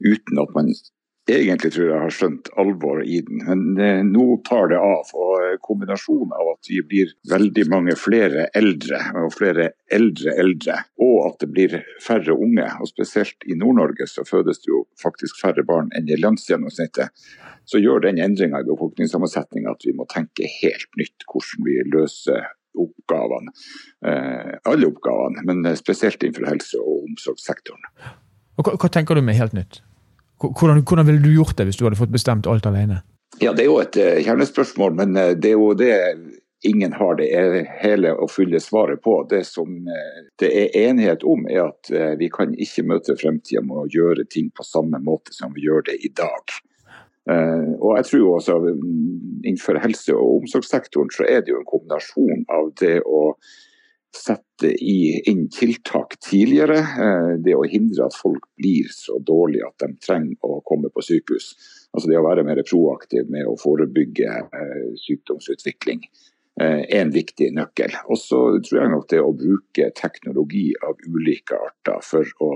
uten 0.00 0.40
at 0.40 0.54
man 0.56 0.72
egentlig 1.36 1.70
tror 1.74 1.88
jeg 1.90 2.00
har 2.02 2.14
skjønt 2.14 2.48
alvoret 2.60 3.08
i 3.08 3.18
den. 3.24 3.42
Men 3.46 3.80
eh, 3.82 4.00
nå 4.06 4.38
tar 4.48 4.70
det 4.72 4.78
av. 4.80 5.10
og 5.14 5.32
eh, 5.44 5.56
Kombinasjonen 5.64 6.34
av 6.36 6.52
at 6.54 6.70
vi 6.70 6.80
blir 6.90 7.12
veldig 7.30 7.64
mange 7.72 7.96
flere 8.00 8.46
eldre, 8.58 9.00
og 9.22 9.34
flere 9.36 9.70
eldre 9.92 10.34
eldre, 10.40 10.78
og 11.04 11.16
at 11.26 11.40
det 11.42 11.50
blir 11.52 11.76
færre 12.04 12.36
unge, 12.36 12.68
og 12.80 12.90
spesielt 12.90 13.48
i 13.48 13.56
Nord-Norge 13.58 14.08
så 14.10 14.24
fødes 14.28 14.62
det 14.64 14.72
jo 14.72 14.84
faktisk 15.02 15.40
færre 15.42 15.64
barn 15.68 15.90
enn 15.96 16.08
i 16.08 16.20
landsgjennomsnittet, 16.20 17.12
så 17.68 17.80
gjør 17.82 18.06
den 18.06 18.20
endringa 18.24 18.62
i 18.62 18.68
befolkningssammensetninga 18.68 19.74
at 19.74 19.84
vi 19.84 19.96
må 19.96 20.06
tenke 20.08 20.48
helt 20.60 20.88
nytt 21.00 21.26
hvordan 21.28 21.66
vi 21.66 21.76
løser 21.92 22.46
oppgavene. 22.78 23.52
Eh, 24.06 24.54
alle 24.70 24.88
oppgavene, 24.88 25.44
men 25.48 25.76
spesielt 25.76 26.22
innenfor 26.22 26.48
helse- 26.52 26.80
og 26.80 27.04
omsorgssektoren. 27.10 27.84
Og 28.58 28.66
hva, 28.66 28.74
hva 28.78 28.90
tenker 28.92 29.18
du 29.18 29.22
med 29.24 29.38
helt 29.38 29.54
nytt? 29.56 29.82
Hvordan, 30.38 30.82
hvordan, 30.82 31.06
ville 31.06 31.22
du 31.22 31.32
gjort 31.34 31.56
det 31.58 31.68
hvis 31.68 31.78
du 31.78 31.86
hadde 31.86 31.98
fått 31.98 32.14
bestemt 32.14 32.46
alt 32.46 32.66
alene? 32.66 33.02
Ja, 33.40 33.52
Det 33.52 33.64
er 33.64 33.70
jo 33.70 33.80
et 33.82 33.96
uh, 33.98 34.18
kjernespørsmål, 34.22 34.94
men 34.98 35.16
uh, 35.16 35.32
det 35.34 35.52
er 35.52 35.58
jo 35.58 35.72
det 35.78 35.94
ingen 36.66 36.92
har 36.92 37.14
det 37.20 37.28
hele 37.78 38.10
og 38.18 38.32
fulle 38.34 38.58
svaret 38.60 39.02
på. 39.02 39.20
Det 39.30 39.44
som 39.46 39.68
uh, 39.86 40.22
det 40.42 40.50
er 40.62 40.78
enighet 40.88 41.22
om, 41.22 41.44
er 41.50 41.68
at 41.68 42.18
vi 42.18 42.30
kan 42.34 42.54
ikke 42.58 42.86
møte 42.86 43.18
fremtida 43.18 43.62
med 43.66 43.84
å 43.84 43.90
gjøre 43.90 44.26
ting 44.30 44.50
på 44.54 44.66
samme 44.66 44.98
måte 45.02 45.34
som 45.34 45.54
vi 45.54 45.66
gjør 45.66 45.86
det 45.90 45.98
i 46.02 46.10
dag. 46.14 46.58
og 47.28 47.96
jeg 47.96 48.04
tror 48.08 48.28
også 48.34 48.54
mm, 48.58 49.42
Innenfor 49.44 49.78
helse- 49.82 50.14
og 50.16 50.42
omsorgssektoren 50.42 51.10
så 51.12 51.26
er 51.28 51.42
det 51.42 51.52
jo 51.52 51.58
en 51.60 51.68
kombinasjon 51.68 52.46
av 52.48 52.70
det 52.80 53.02
å 53.04 53.34
sette 54.16 54.70
inn 55.30 55.48
tiltak 55.52 56.16
tidligere. 56.30 56.78
Eh, 56.78 57.32
det 57.44 57.56
å 57.56 57.66
hindre 57.68 58.08
at 58.08 58.16
folk 58.16 58.46
blir 58.58 58.88
så 58.92 59.18
dårlige 59.18 59.68
at 59.68 59.84
de 59.84 59.92
trenger 60.04 60.38
å 60.44 60.60
komme 60.66 60.90
på 60.94 61.04
sykehus. 61.04 61.52
Altså 61.92 62.10
det 62.10 62.18
å 62.20 62.26
være 62.26 62.46
mer 62.46 62.60
proaktiv 62.68 63.30
med 63.32 63.48
å 63.48 63.56
forebygge 63.60 64.32
eh, 64.46 64.88
sykdomsutvikling 65.04 66.02
er 66.58 66.80
eh, 66.80 67.00
en 67.00 67.12
viktig 67.14 67.50
nøkkel. 67.54 67.94
Og 68.08 68.18
så 68.20 68.40
tror 68.64 68.80
jeg 68.82 68.94
nok 68.94 69.06
det 69.12 69.22
å 69.22 69.34
bruke 69.36 69.90
teknologi 69.98 70.70
av 70.84 70.98
ulike 71.06 71.58
arter 71.68 72.02
for 72.04 72.32
å, 72.44 72.50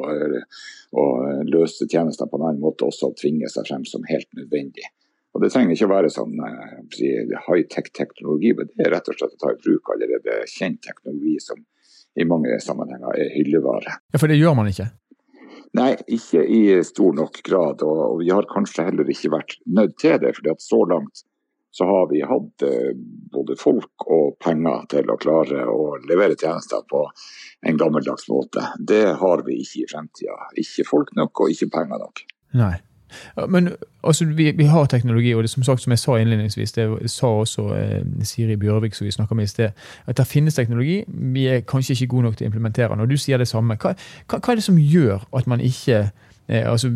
å 0.99 1.07
løse 1.49 1.89
tjenester 1.89 2.29
på 2.29 2.41
en 2.41 2.49
annen 2.49 2.65
måte, 2.65 2.89
også 2.89 3.13
tvinge 3.21 3.51
seg 3.53 3.69
frem 3.69 3.87
som 3.89 4.07
helt 4.11 4.31
nødvendig. 4.39 4.89
Og 5.33 5.41
Det 5.41 5.49
trenger 5.53 5.73
ikke 5.73 5.89
å 5.89 5.93
være 5.95 6.13
sånn 6.13 6.35
eh, 6.45 7.37
high-tech-teknologi, 7.47 8.53
men 8.59 8.73
det 8.73 8.87
er 8.87 8.93
rett 8.97 9.09
og 9.09 9.17
slett 9.17 9.37
å 9.39 9.41
ta 9.41 9.53
i 9.55 9.61
bruk 9.65 9.93
allerede 9.95 10.43
kjent 10.51 10.83
teknologi 10.85 11.39
som 11.41 11.63
i 12.21 12.27
mange 12.29 12.59
sammenhenger 12.61 13.17
er 13.17 13.33
hyllevare. 13.33 13.97
Ja, 14.13 14.21
For 14.21 14.29
det 14.29 14.37
gjør 14.37 14.59
man 14.59 14.69
ikke? 14.69 14.91
Nei, 15.79 15.95
ikke 16.05 16.45
i 16.45 16.63
stor 16.85 17.15
nok 17.17 17.41
grad. 17.47 17.81
Og, 17.87 18.21
vi 18.21 18.29
har 18.29 18.49
kanskje 18.51 18.85
heller 18.91 19.09
ikke 19.09 19.33
vært 19.33 19.57
nødt 19.65 19.97
til 20.03 20.19
det. 20.21 20.35
fordi 20.37 20.53
at 20.53 20.65
så 20.65 20.83
langt 20.85 21.25
så 21.73 21.87
har 21.89 22.11
vi 22.11 22.21
hatt 22.21 22.63
eh, 22.69 22.93
både 23.33 23.57
folk 23.57 24.05
og 24.05 24.37
penger 24.45 24.85
til 24.93 25.09
å 25.09 25.17
klare 25.17 25.65
å 25.73 25.95
levere 26.05 26.37
tjenester 26.37 26.85
på 26.85 27.07
en 27.65 27.81
gammeldags 27.81 28.29
måte. 28.29 28.67
Det 28.77 29.07
har 29.17 29.47
vi 29.47 29.63
ikke 29.65 29.87
i 29.87 29.89
fremtida. 29.95 30.37
Ikke 30.61 30.85
folk 30.85 31.17
nok 31.17 31.47
og 31.47 31.55
ikke 31.55 31.73
penger 31.73 32.05
nok. 32.05 32.27
Nei. 32.61 32.75
Men 33.49 33.71
altså, 34.05 34.25
vi, 34.25 34.51
vi, 34.57 34.65
har 34.65 34.87
teknologi, 34.87 35.35
og 35.35 35.43
det 35.43 35.51
som 35.51 35.63
sagt, 35.63 35.83
som 35.83 35.95
jeg 35.95 35.99
sa 35.99 36.17
innledningsvis, 36.19 36.73
det 36.73 36.87
sa 37.11 37.27
også 37.27 37.67
eh, 37.77 38.25
Siri 38.29 38.57
Bjørvik 38.57 38.95
som 38.95 39.07
vi 39.07 39.15
snakka 39.15 39.35
med 39.35 39.49
i 39.49 39.53
sted, 39.53 39.71
at 40.07 40.17
det 40.17 40.27
finnes 40.27 40.55
teknologi. 40.55 41.03
Vi 41.09 41.47
er 41.47 41.61
kanskje 41.61 41.93
ikke 41.93 42.07
gode 42.17 42.29
nok 42.29 42.37
til 42.37 42.47
å 42.47 42.51
implementere 42.53 42.93
den. 42.93 43.05
Og 43.05 43.11
du 43.11 43.17
sier 43.21 43.39
det 43.39 43.49
samme. 43.49 43.77
Hva, 43.81 43.95
hva, 44.27 44.39
hva 44.39 44.53
er 44.53 44.61
det 44.61 44.67
som 44.67 44.79
gjør 44.79 45.27
at 45.39 45.51
man 45.51 45.61
ikke 45.61 46.01
eh, 46.49 46.65
altså, 46.71 46.91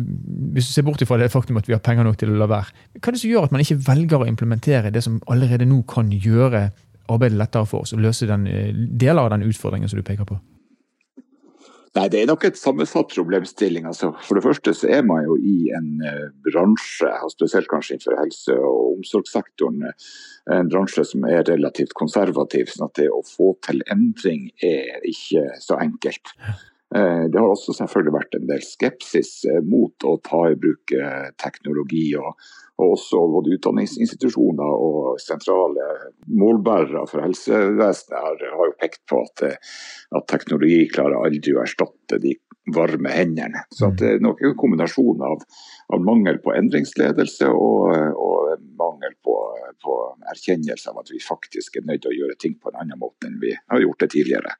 Hvis 0.53 0.67
du 0.67 0.73
ser 0.73 0.87
bort 0.87 1.03
fra 1.07 1.17
det 1.17 1.31
faktum 1.31 1.57
at 1.57 1.67
vi 1.67 1.75
har 1.75 1.83
penger 1.83 2.03
nok 2.07 2.19
til 2.19 2.33
å 2.33 2.41
la 2.41 2.49
være, 2.51 2.73
hva 2.97 3.07
er 3.07 3.15
det 3.15 3.23
som 3.23 3.31
gjør 3.31 3.47
at 3.47 3.55
man 3.55 3.63
ikke 3.63 3.79
velger 3.87 4.25
å 4.25 4.29
implementere 4.29 4.91
det 4.93 5.03
som 5.05 5.21
allerede 5.27 5.69
nå 5.69 5.81
kan 5.89 6.11
gjøre 6.11 6.69
arbeidet 7.07 7.39
lettere 7.39 7.65
for 7.65 7.85
oss, 7.85 7.93
og 7.95 8.03
løse 8.03 8.27
den, 8.27 8.47
eh, 8.47 8.73
deler 8.75 9.23
av 9.23 9.29
den 9.29 9.47
utfordringen 9.47 9.89
som 9.89 9.99
du 9.99 10.03
peker 10.03 10.27
på? 10.27 10.39
Nei, 11.97 12.09
Det 12.13 12.19
er 12.21 12.27
nok 12.29 12.43
et 12.45 12.57
sammensatt 12.59 13.09
problemstilling. 13.09 13.87
Altså, 13.89 14.11
for 14.27 14.37
det 14.37 14.43
første 14.45 14.73
så 14.77 14.89
er 14.99 15.05
man 15.07 15.23
jo 15.25 15.37
i 15.41 15.71
en 15.73 15.87
uh, 16.05 16.27
bransje, 16.45 17.09
spesielt 17.33 17.69
kanskje 17.71 17.95
innenfor 17.95 18.19
helse- 18.19 18.57
og 18.57 18.99
omsorgssektoren, 18.99 19.87
uh, 19.87 20.11
en 20.59 20.69
bransje 20.69 21.07
som 21.09 21.25
er 21.25 21.47
relativt 21.49 21.95
konservativ. 21.97 22.69
sånn 22.69 22.85
at 22.85 22.99
det 23.01 23.09
å 23.09 23.23
få 23.25 23.55
til 23.65 23.81
endring 23.93 24.51
er 24.61 25.01
ikke 25.09 25.47
så 25.63 25.79
enkelt. 25.81 26.35
Uh, 26.95 27.25
det 27.27 27.39
har 27.39 27.49
også 27.51 27.75
selvfølgelig 27.75 28.15
vært 28.15 28.37
en 28.37 28.47
del 28.47 28.63
skepsis 28.63 29.33
mot 29.67 30.07
å 30.07 30.17
ta 30.23 30.45
i 30.51 30.59
bruk 30.59 30.95
teknologi. 31.41 32.09
og 32.15 32.37
og 32.77 32.93
også 32.93 33.21
både 33.33 33.55
utdanningsinstitusjoner 33.57 34.81
og 34.87 35.21
sentrale 35.21 35.85
målbærere 36.29 37.05
for 37.09 37.23
helsevesenet 37.25 38.17
har, 38.17 38.43
har 38.53 38.69
jo 38.69 38.75
pekt 38.77 39.01
på 39.09 39.23
at, 39.25 39.45
at, 40.13 40.27
teknologi 40.29 40.83
klarer 40.91 41.17
aldri 41.25 41.55
å 41.55 41.63
erstatte 41.63 42.19
de 42.21 42.35
varme 42.75 43.09
hendene. 43.15 43.63
Så 43.73 43.89
det 43.97 44.11
er 44.11 44.21
nok 44.21 44.43
en 44.43 44.53
kombinasjon 44.59 45.23
av, 45.25 45.41
av 45.95 46.05
mangel 46.05 46.37
på 46.43 46.53
endringsledelse 46.53 47.49
og, 47.49 47.89
og 48.19 48.67
mangel 48.77 49.15
på, 49.25 49.35
på, 49.81 49.97
erkjennelse 50.35 50.91
av 50.91 51.01
at 51.01 51.09
vi 51.13 51.23
faktisk 51.23 51.79
er 51.79 51.87
nødt 51.87 52.05
til 52.05 52.13
å 52.13 52.19
gjøre 52.19 52.37
ting 52.43 52.57
på 52.61 52.69
en 52.69 52.81
annen 52.83 53.01
måte 53.01 53.31
enn 53.31 53.41
vi 53.41 53.55
har 53.57 53.81
gjort 53.81 54.03
det 54.03 54.11
tidligere. 54.13 54.53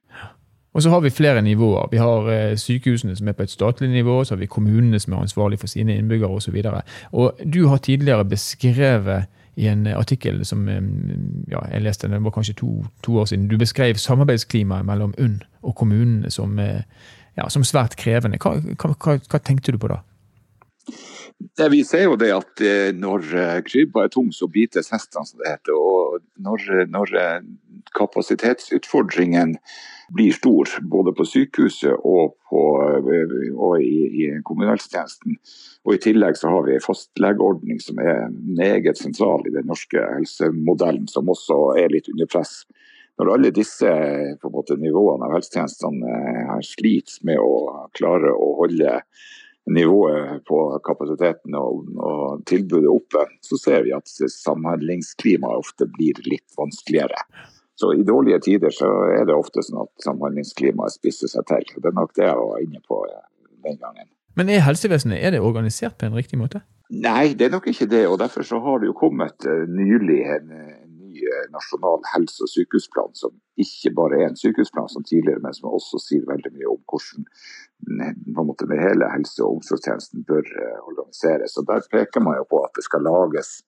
Og 0.77 0.83
så 0.83 0.89
har 0.89 1.01
vi 1.01 1.09
flere 1.09 1.41
nivåer. 1.41 1.87
Vi 1.91 1.97
har 1.97 2.27
eh, 2.29 2.55
sykehusene 2.55 3.15
som 3.17 3.27
er 3.27 3.33
på 3.33 3.47
et 3.47 3.49
statlig 3.49 3.89
nivå, 3.89 4.23
så 4.23 4.35
har 4.35 4.39
vi 4.39 4.45
kommunene 4.45 4.99
som 5.01 5.13
er 5.13 5.23
ansvarlig 5.23 5.57
for 5.59 5.71
sine 5.71 5.95
innbyggere 5.97 6.29
osv. 6.29 6.57
Du 7.53 7.65
har 7.67 7.77
tidligere 7.77 8.25
beskrevet 8.25 9.25
i 9.55 9.65
en 9.67 9.87
artikkel 9.87 10.45
som 10.45 10.67
eh, 10.69 10.77
ja, 11.49 11.63
jeg 11.71 11.81
leste, 11.81 12.11
det 12.13 12.21
var 12.21 12.35
kanskje 12.35 12.53
to, 12.61 12.69
to 13.01 13.17
år 13.17 13.25
siden, 13.25 13.47
du 13.47 13.57
beskrev 13.57 13.97
samarbeidsklimaet 13.97 14.85
mellom 14.85 15.17
UNN 15.17 15.41
og 15.63 15.75
kommunene 15.81 16.29
som, 16.29 16.53
eh, 16.59 16.85
ja, 17.41 17.49
som 17.49 17.65
svært 17.65 17.97
krevende. 17.97 18.37
Hva, 18.37 18.53
hva, 18.77 19.17
hva, 19.17 19.41
tenkte 19.41 19.73
du 19.73 19.81
på 19.81 19.89
da? 19.95 20.03
Det 21.57 21.71
vi 21.73 21.83
ser 21.89 22.05
jo 22.05 22.15
det 22.21 22.29
at 22.37 22.61
når 22.93 23.25
krybba 23.65 24.05
er 24.05 24.13
tung, 24.13 24.29
så 24.33 24.45
bites 24.45 24.93
hestene, 24.93 25.25
som 25.25 25.41
det 25.41 25.55
heter. 25.55 25.73
Og 25.73 26.21
når, 26.37 26.85
når 26.93 27.17
kapasitetsutfordringen 27.97 29.57
blir 30.15 30.31
stor, 30.31 30.69
både 30.81 31.13
på 31.13 31.25
sykehuset 31.27 31.93
og, 32.07 32.37
på, 32.49 32.61
og 33.55 33.81
i, 33.83 33.97
i 34.23 34.27
kommunehelsetjenesten. 34.47 35.37
Og 35.87 35.95
I 35.95 36.01
tillegg 36.03 36.39
så 36.39 36.51
har 36.53 36.67
vi 36.67 36.77
en 36.77 36.85
fastlegeordning 36.85 37.81
som 37.83 37.99
er 38.03 38.27
meget 38.31 38.99
sentral 38.99 39.43
i 39.47 39.55
den 39.55 39.67
norske 39.67 40.03
helsemodellen, 40.15 41.07
som 41.11 41.31
også 41.33 41.59
er 41.81 41.91
litt 41.93 42.07
under 42.13 42.29
press. 42.31 42.61
Når 43.17 43.33
alle 43.33 43.51
disse 43.55 43.89
måte, 44.45 44.77
nivåene 44.77 45.25
av 45.25 45.33
helsetjenestene 45.39 46.21
eh, 46.21 46.55
sliter 46.63 47.25
med 47.27 47.41
å 47.41 47.89
klare 47.97 48.31
å 48.31 48.53
holde 48.61 48.99
nivået 49.67 50.45
på 50.47 50.59
kapasiteten 50.85 51.55
og, 51.59 51.89
og, 51.97 52.43
tilbudet 52.47 52.87
oppe, 52.87 53.25
så 53.43 53.59
ser 53.59 53.83
vi 53.83 53.91
at 53.95 54.07
samhandlingsklimaet 54.07 55.65
ofte 55.65 55.89
blir 55.97 56.21
litt 56.29 56.47
vanskeligere. 56.55 57.19
Så 57.77 57.93
i 57.93 58.03
dårlige 58.03 58.39
tider 58.39 58.73
så 58.73 58.87
er 59.13 59.27
det 59.29 59.35
ofte 59.37 59.61
sånn 59.61 59.83
at 59.83 59.91
samhandlingsklimaet 60.05 60.95
spisser 60.97 61.29
seg 61.29 61.45
til. 61.49 61.67
Det 61.77 61.91
er 61.91 61.99
nok 61.99 62.15
det 62.17 62.25
jeg 62.25 62.39
var 62.39 62.63
inne 62.63 62.81
på 62.89 63.03
eh, 63.05 63.25
den 63.67 63.77
gangen. 63.83 64.09
Men 64.37 64.49
er 64.53 64.65
helsevesenet 64.65 65.21
er 65.21 65.33
det 65.33 65.43
organisert 65.45 65.97
på 65.97 66.09
en 66.09 66.17
riktig 66.17 66.39
måte? 66.41 66.63
Nei, 66.93 67.33
det 67.37 67.47
er 67.47 67.53
nok 67.53 67.67
ikke 67.69 67.89
det. 67.91 68.03
og 68.07 68.17
Derfor 68.21 68.45
så 68.47 68.59
har 68.63 68.79
det 68.79 68.89
jo 68.89 68.97
kommet 68.97 69.45
uh, 69.45 69.65
nylig 69.69 70.19
en, 70.37 70.51
ny 71.01 71.21
uh, 71.25 71.45
nasjonal 71.53 72.05
helse- 72.13 72.45
og 72.45 72.51
sykehusplan, 72.53 73.13
som 73.17 73.33
ikke 73.59 73.91
bare 73.97 74.21
er 74.21 74.29
en 74.29 74.39
sykehusplan 74.39 74.89
som 74.93 75.05
tidligere, 75.05 75.41
men 75.43 75.57
som 75.57 75.73
også 75.73 75.99
sier 76.01 76.29
veldig 76.29 76.53
mye 76.53 76.69
om 76.73 76.79
hvordan 76.87 77.25
på 78.37 78.45
en 78.45 78.49
måte, 78.49 78.69
hele 78.71 79.09
helse- 79.13 79.43
og 79.43 79.57
omsorgstjenesten 79.57 80.25
bør 80.29 80.45
organiseres. 80.85 81.57
Og 81.59 81.67
Der 81.69 81.89
peker 81.91 82.23
man 82.23 82.39
jo 82.39 82.47
på 82.49 82.61
at 82.65 82.77
det 82.77 82.85
skal 82.87 83.05
lages 83.05 83.59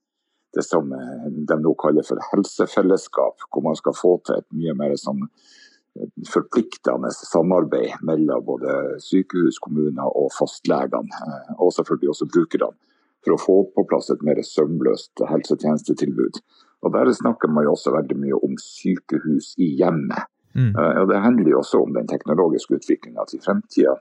det 0.54 0.64
som 0.64 0.92
eh, 0.92 1.32
de 1.32 1.58
nå 1.62 1.74
kaller 1.80 2.06
for 2.06 2.22
helsefellesskap, 2.32 3.46
hvor 3.50 3.66
man 3.66 3.78
skal 3.78 3.96
få 3.98 4.16
til 4.26 4.40
et 4.40 4.48
mye 4.58 4.76
mer 4.78 4.96
sånn 4.98 5.22
eh, 5.26 6.10
forpliktende 6.30 7.12
samarbeid 7.14 8.02
mellom 8.06 8.46
både 8.48 8.80
sykehus, 9.04 9.60
kommuner 9.62 10.10
og 10.10 10.32
fastlegene, 10.38 11.22
eh, 11.28 11.54
og 11.58 11.74
selvfølgelig 11.78 12.16
også 12.16 12.30
brukerne, 12.34 12.74
for 13.26 13.36
å 13.36 13.42
få 13.44 13.60
på 13.76 13.86
plass 13.92 14.10
et 14.14 14.26
mer 14.26 14.42
sømløst 14.48 15.26
helsetjenestetilbud. 15.30 16.42
Og 16.88 16.94
Der 16.96 17.10
snakker 17.12 17.52
man 17.52 17.66
jo 17.68 17.74
også 17.76 17.92
veldig 17.92 18.16
mye 18.16 18.38
om 18.48 18.54
sykehus 18.64 19.52
i 19.60 19.74
hjemmet. 19.82 20.30
Mm. 20.56 20.72
Og 20.72 21.10
Det 21.10 21.18
handler 21.20 21.50
jo 21.52 21.58
også 21.60 21.82
om 21.84 21.92
den 21.94 22.08
teknologiske 22.08 22.78
utviklinga. 22.80 23.26
I 23.36 23.42
fremtida 23.44 23.98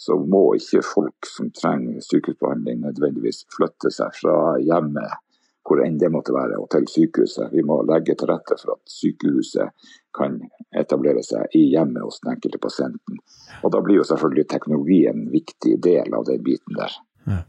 så 0.00 0.16
må 0.16 0.54
ikke 0.56 0.80
folk 0.82 1.28
som 1.28 1.50
trenger 1.52 2.00
sykehusbehandling 2.00 2.80
nødvendigvis 2.80 3.44
flytte 3.52 3.92
seg 3.92 4.16
fra 4.16 4.56
hjemmet 4.64 5.20
hvor 5.62 5.82
enn 5.84 5.98
det 5.98 6.10
måtte 6.10 6.34
være, 6.34 6.58
og 6.58 6.68
til 6.74 6.86
sykehuset. 6.90 7.52
Vi 7.52 7.62
må 7.66 7.78
legge 7.86 8.16
til 8.18 8.30
rette 8.30 8.56
for 8.58 8.74
at 8.74 8.82
sykehuset 8.90 9.70
kan 10.16 10.40
etablere 10.78 11.22
seg 11.24 11.54
i 11.58 11.68
hjemmet 11.72 12.02
hos 12.02 12.20
den 12.22 12.34
enkelte 12.34 12.58
pasienten. 12.62 13.22
Og 13.62 13.72
Da 13.72 13.80
blir 13.80 14.00
jo 14.00 14.08
selvfølgelig 14.08 14.48
teknologi 14.50 15.04
en 15.06 15.28
viktig 15.32 15.78
del 15.82 16.14
av 16.14 16.26
den 16.26 16.42
biten 16.44 16.78
der. 16.78 16.98
Ja. 17.26 17.40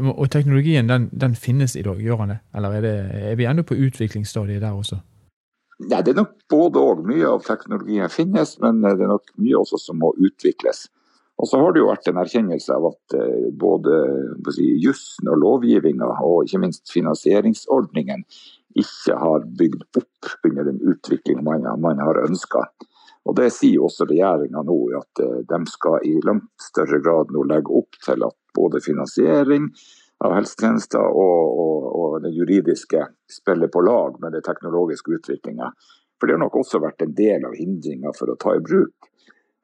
Og 0.00 0.30
teknologien 0.30 0.88
den, 0.88 1.08
den, 1.12 1.34
finnes 1.34 1.76
i 1.76 1.82
dag, 1.82 2.00
gjør 2.00 2.24
den 2.24 2.34
det? 2.34 2.38
Eller 2.54 2.76
er, 2.76 2.80
det, 2.80 2.96
er 3.32 3.36
vi 3.36 3.48
ennå 3.48 3.64
på 3.66 3.74
utviklingsstadiet 3.74 4.62
der 4.62 4.72
også? 4.72 5.00
Nei, 5.88 6.02
Det 6.02 6.12
er 6.12 6.20
nok 6.22 6.34
både 6.48 6.80
og. 6.80 7.04
Mye 7.08 7.28
av 7.28 7.44
teknologien 7.46 8.10
finnes, 8.12 8.58
men 8.60 8.82
det 8.84 8.92
er 9.00 9.10
nok 9.10 9.32
mye 9.36 9.58
også 9.58 9.80
som 9.80 9.98
må 9.98 10.12
utvikles. 10.16 10.86
Og 11.40 11.48
så 11.48 11.58
har 11.58 11.72
det 11.72 11.80
jo 11.80 11.88
vært 11.88 12.08
en 12.10 12.20
erkjennelse 12.22 12.74
av 12.76 12.88
at 12.92 13.16
eh, 13.18 13.48
både 13.58 13.98
si, 14.54 14.68
jussen 14.82 15.30
og 15.32 15.40
lovgivninga, 15.42 16.10
og 16.22 16.46
ikke 16.46 16.60
minst 16.62 16.92
finansieringsordningen, 16.92 18.24
ikke 18.78 19.16
har 19.20 19.46
bygd 19.58 19.84
opp 20.00 20.30
under 20.48 20.68
den 20.68 20.80
utviklinga 20.92 21.44
man, 21.44 21.66
man, 21.80 22.02
har 22.04 22.20
ønska. 22.24 22.66
Og 23.28 23.36
Det 23.38 23.50
sier 23.54 23.84
også 23.84 24.06
regjeringa 24.10 24.64
nå, 24.66 24.78
at 24.98 25.24
eh, 25.24 25.40
de 25.48 25.60
skal 25.72 26.06
i 26.08 26.18
langt 26.26 26.52
større 26.60 27.00
grad 27.02 27.32
nå 27.32 27.46
legge 27.48 27.80
opp 27.80 27.98
til 28.04 28.28
at 28.28 28.38
både 28.56 28.82
finansiering 28.84 29.70
av 30.22 30.36
helsetjenester 30.36 31.02
og, 31.02 31.60
og, 31.64 31.86
og 31.98 32.18
det 32.22 32.34
juridiske 32.36 33.06
spiller 33.30 33.72
på 33.72 33.82
lag 33.82 34.20
med 34.22 34.36
den 34.36 34.44
teknologiske 34.44 35.16
utviklinga. 35.16 35.72
For 36.20 36.28
det 36.28 36.36
har 36.36 36.44
nok 36.44 36.60
også 36.60 36.78
vært 36.82 37.02
en 37.02 37.16
del 37.18 37.48
av 37.48 37.56
hindringa 37.58 38.12
for 38.14 38.30
å 38.30 38.38
ta 38.38 38.54
i 38.54 38.62
bruk 38.62 39.10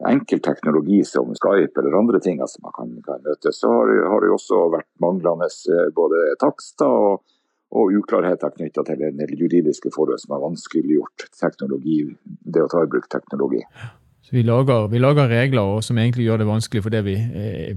enkel 0.07 0.41
teknologi 0.41 1.01
som 1.05 1.33
Skype 1.35 1.81
eller 1.81 1.99
andre 1.99 2.21
ting 2.23 2.39
som 2.47 2.63
man 2.67 2.75
kan, 2.77 2.93
kan 3.07 3.25
møte, 3.25 3.53
så 3.55 3.71
har, 3.73 3.91
har, 4.13 4.23
det 4.23 4.31
også 4.35 4.61
vært 4.75 4.89
manglende 5.03 5.49
eh, 5.49 5.89
både 5.95 6.23
takster 6.43 6.87
og, 7.09 7.25
og 7.75 7.97
uklarheter 7.99 8.55
knytta 8.55 8.85
til 8.87 9.03
en 9.09 9.19
del 9.19 9.35
juridiske 9.43 9.91
forhold 9.95 10.23
som 10.23 10.37
har 10.37 10.45
vanskeliggjort 10.47 11.27
teknologi, 11.41 12.05
det 12.25 12.63
å 12.65 12.71
ta 12.71 12.85
i 12.85 12.93
bruk 12.93 13.11
teknologi. 13.11 13.65
Så 14.29 14.37
vi 14.37 14.45
lager, 14.45 14.87
vi 14.93 15.01
lager 15.01 15.31
regler 15.33 15.81
som 15.85 15.99
egentlig 15.99 16.29
gjør 16.29 16.43
det 16.43 16.49
vanskelig 16.51 16.85
for 16.85 16.95
det 16.95 17.03
vi 17.07 17.17
eh, 17.19 17.77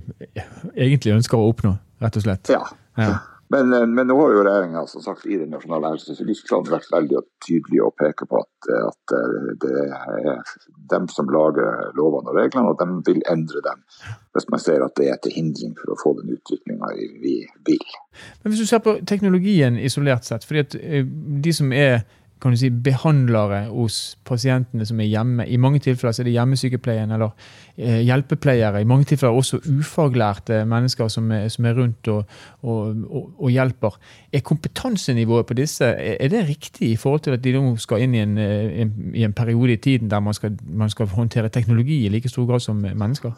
egentlig 0.76 1.18
ønsker 1.18 1.40
å 1.40 1.52
oppnå, 1.54 1.78
rett 2.04 2.22
og 2.22 2.26
slett? 2.28 2.54
Ja. 2.54 2.66
ja. 3.00 3.14
Men, 3.52 3.74
eh, 3.74 3.88
men, 3.88 4.08
nå 4.08 4.16
har 4.22 4.32
jo 4.32 4.44
regjeringa 4.48 4.84
i 5.26 5.38
den 5.38 5.50
nasjonale 5.52 5.90
helse- 5.92 6.14
og 6.14 6.20
sykehusplanen 6.20 6.72
vært 6.72 6.92
veldig 6.94 7.24
tydelig 7.44 7.82
og 7.84 7.96
peker 8.00 8.30
på 8.32 8.40
at, 8.40 8.70
at, 8.78 9.16
eh, 9.18 9.50
det 9.64 9.74
er 9.88 10.54
dem 10.94 11.10
som 11.12 11.28
lager 11.36 11.92
lovene 11.98 12.32
og 12.32 12.38
reglene, 12.40 12.72
og 12.72 12.80
de 12.80 13.12
vil 13.12 13.20
endre 13.32 13.64
dem 13.66 13.84
hvis 14.32 14.48
man 14.48 14.64
ser 14.64 14.86
at 14.86 14.96
det 14.96 15.10
er 15.12 15.20
til 15.20 15.36
hindring 15.36 15.74
for 15.76 15.92
å 15.92 16.00
få 16.00 16.14
den 16.22 16.32
utviklinga 16.38 16.94
vi 17.20 17.42
vil. 17.68 17.98
Men 18.44 18.54
Hvis 18.54 18.64
du 18.64 18.70
ser 18.70 18.80
på 18.86 18.96
teknologien 19.08 19.76
isolert 19.76 20.24
sett, 20.24 20.48
fordi 20.48 20.64
at 20.64 20.78
eh, 20.80 21.04
de 21.44 21.54
som 21.54 21.76
er 21.76 22.06
kan 22.42 22.52
du 22.52 22.58
si, 22.58 22.72
behandlere 22.74 23.68
hos 23.70 24.18
pasientene 24.26 24.86
som 24.88 25.00
er 25.00 25.10
hjemme. 25.12 25.46
I 25.46 25.60
mange 25.62 25.82
tilfeller 25.84 26.16
er 26.20 26.28
det 26.28 26.34
hjemmesykepleien 26.34 27.14
eller 27.14 27.36
eh, 27.78 28.02
hjelpepleiere. 28.08 28.82
I 28.82 28.90
mange 28.90 29.06
tilfeller 29.12 29.38
også 29.38 29.62
ufaglærte 29.70 30.64
mennesker 30.70 31.12
som 31.14 31.30
er, 31.36 31.48
som 31.54 31.70
er 31.70 31.78
rundt 31.78 32.10
og, 32.10 32.24
og, 32.62 32.98
og, 33.06 33.30
og, 33.38 33.48
hjelper. 33.54 34.00
Er 34.34 34.46
kompetansenivået 34.48 35.46
på 35.46 35.60
disse 35.62 35.86
er 35.86 36.34
det 36.34 36.48
riktig 36.50 36.92
i 36.92 36.98
forhold 36.98 37.28
til 37.28 37.38
at 37.38 37.44
de 37.44 37.54
nå 37.54 37.76
skal 37.82 38.02
inn 38.08 38.18
i 38.18 38.26
en, 38.26 38.38
eh, 38.42 38.82
en, 38.82 38.94
i 39.14 39.26
en 39.28 39.38
periode 39.38 39.78
i 39.78 39.82
tiden 39.82 40.10
der 40.12 40.20
man 40.20 40.34
skal, 40.34 40.58
man 40.66 40.90
skal 40.90 41.14
håndtere 41.14 41.50
teknologi 41.50 42.06
i 42.06 42.10
like 42.10 42.30
stor 42.30 42.50
grad 42.50 42.66
som 42.66 42.82
mennesker? 42.82 43.38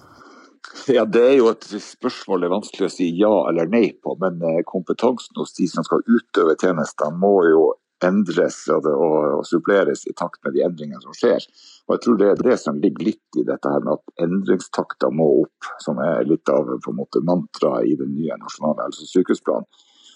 Ja, 0.87 1.03
Det 1.05 1.21
er 1.21 1.37
jo 1.37 1.49
et 1.51 1.65
spørsmål 1.67 2.41
det 2.41 2.47
er 2.47 2.55
vanskelig 2.55 2.87
å 2.87 2.91
si 2.91 3.09
ja 3.19 3.31
eller 3.49 3.67
nei 3.67 3.89
på. 3.99 4.15
Men 4.19 4.39
eh, 4.41 4.63
kompetansen 4.67 5.35
hos 5.39 5.55
de 5.59 5.67
som 5.67 5.83
skal 5.83 6.03
utøve 6.07 6.55
tjenester, 6.55 7.11
må 7.11 7.35
jo 7.51 7.73
endres 8.07 8.59
og, 8.73 8.87
og, 8.89 9.15
og, 9.39 9.45
suppleres 9.47 10.05
i 10.09 10.13
takt 10.17 10.41
med 10.45 10.55
de 10.57 10.63
endringene 10.65 11.01
som 11.03 11.15
skjer. 11.17 11.45
Og 11.87 11.95
jeg 11.95 12.03
tror 12.05 12.19
Det 12.19 12.29
er 12.31 12.43
det 12.49 12.57
som 12.61 12.81
ligger 12.81 13.07
litt 13.09 13.39
i 13.39 13.45
dette 13.47 13.71
her 13.73 13.83
med 13.85 13.97
at 13.97 14.25
endringstakta 14.25 15.09
må 15.11 15.29
opp, 15.43 15.71
som 15.83 15.99
er 16.03 16.27
litt 16.29 16.49
av 16.51 16.69
på 16.83 16.93
en 16.93 16.99
måte 16.99 17.23
mantraet 17.25 17.89
i 17.89 17.97
den 17.99 18.15
nye 18.15 18.39
nasjonale 18.39 18.87
helse- 18.87 19.07
og 19.07 19.13
sykehusplanen. 19.13 19.69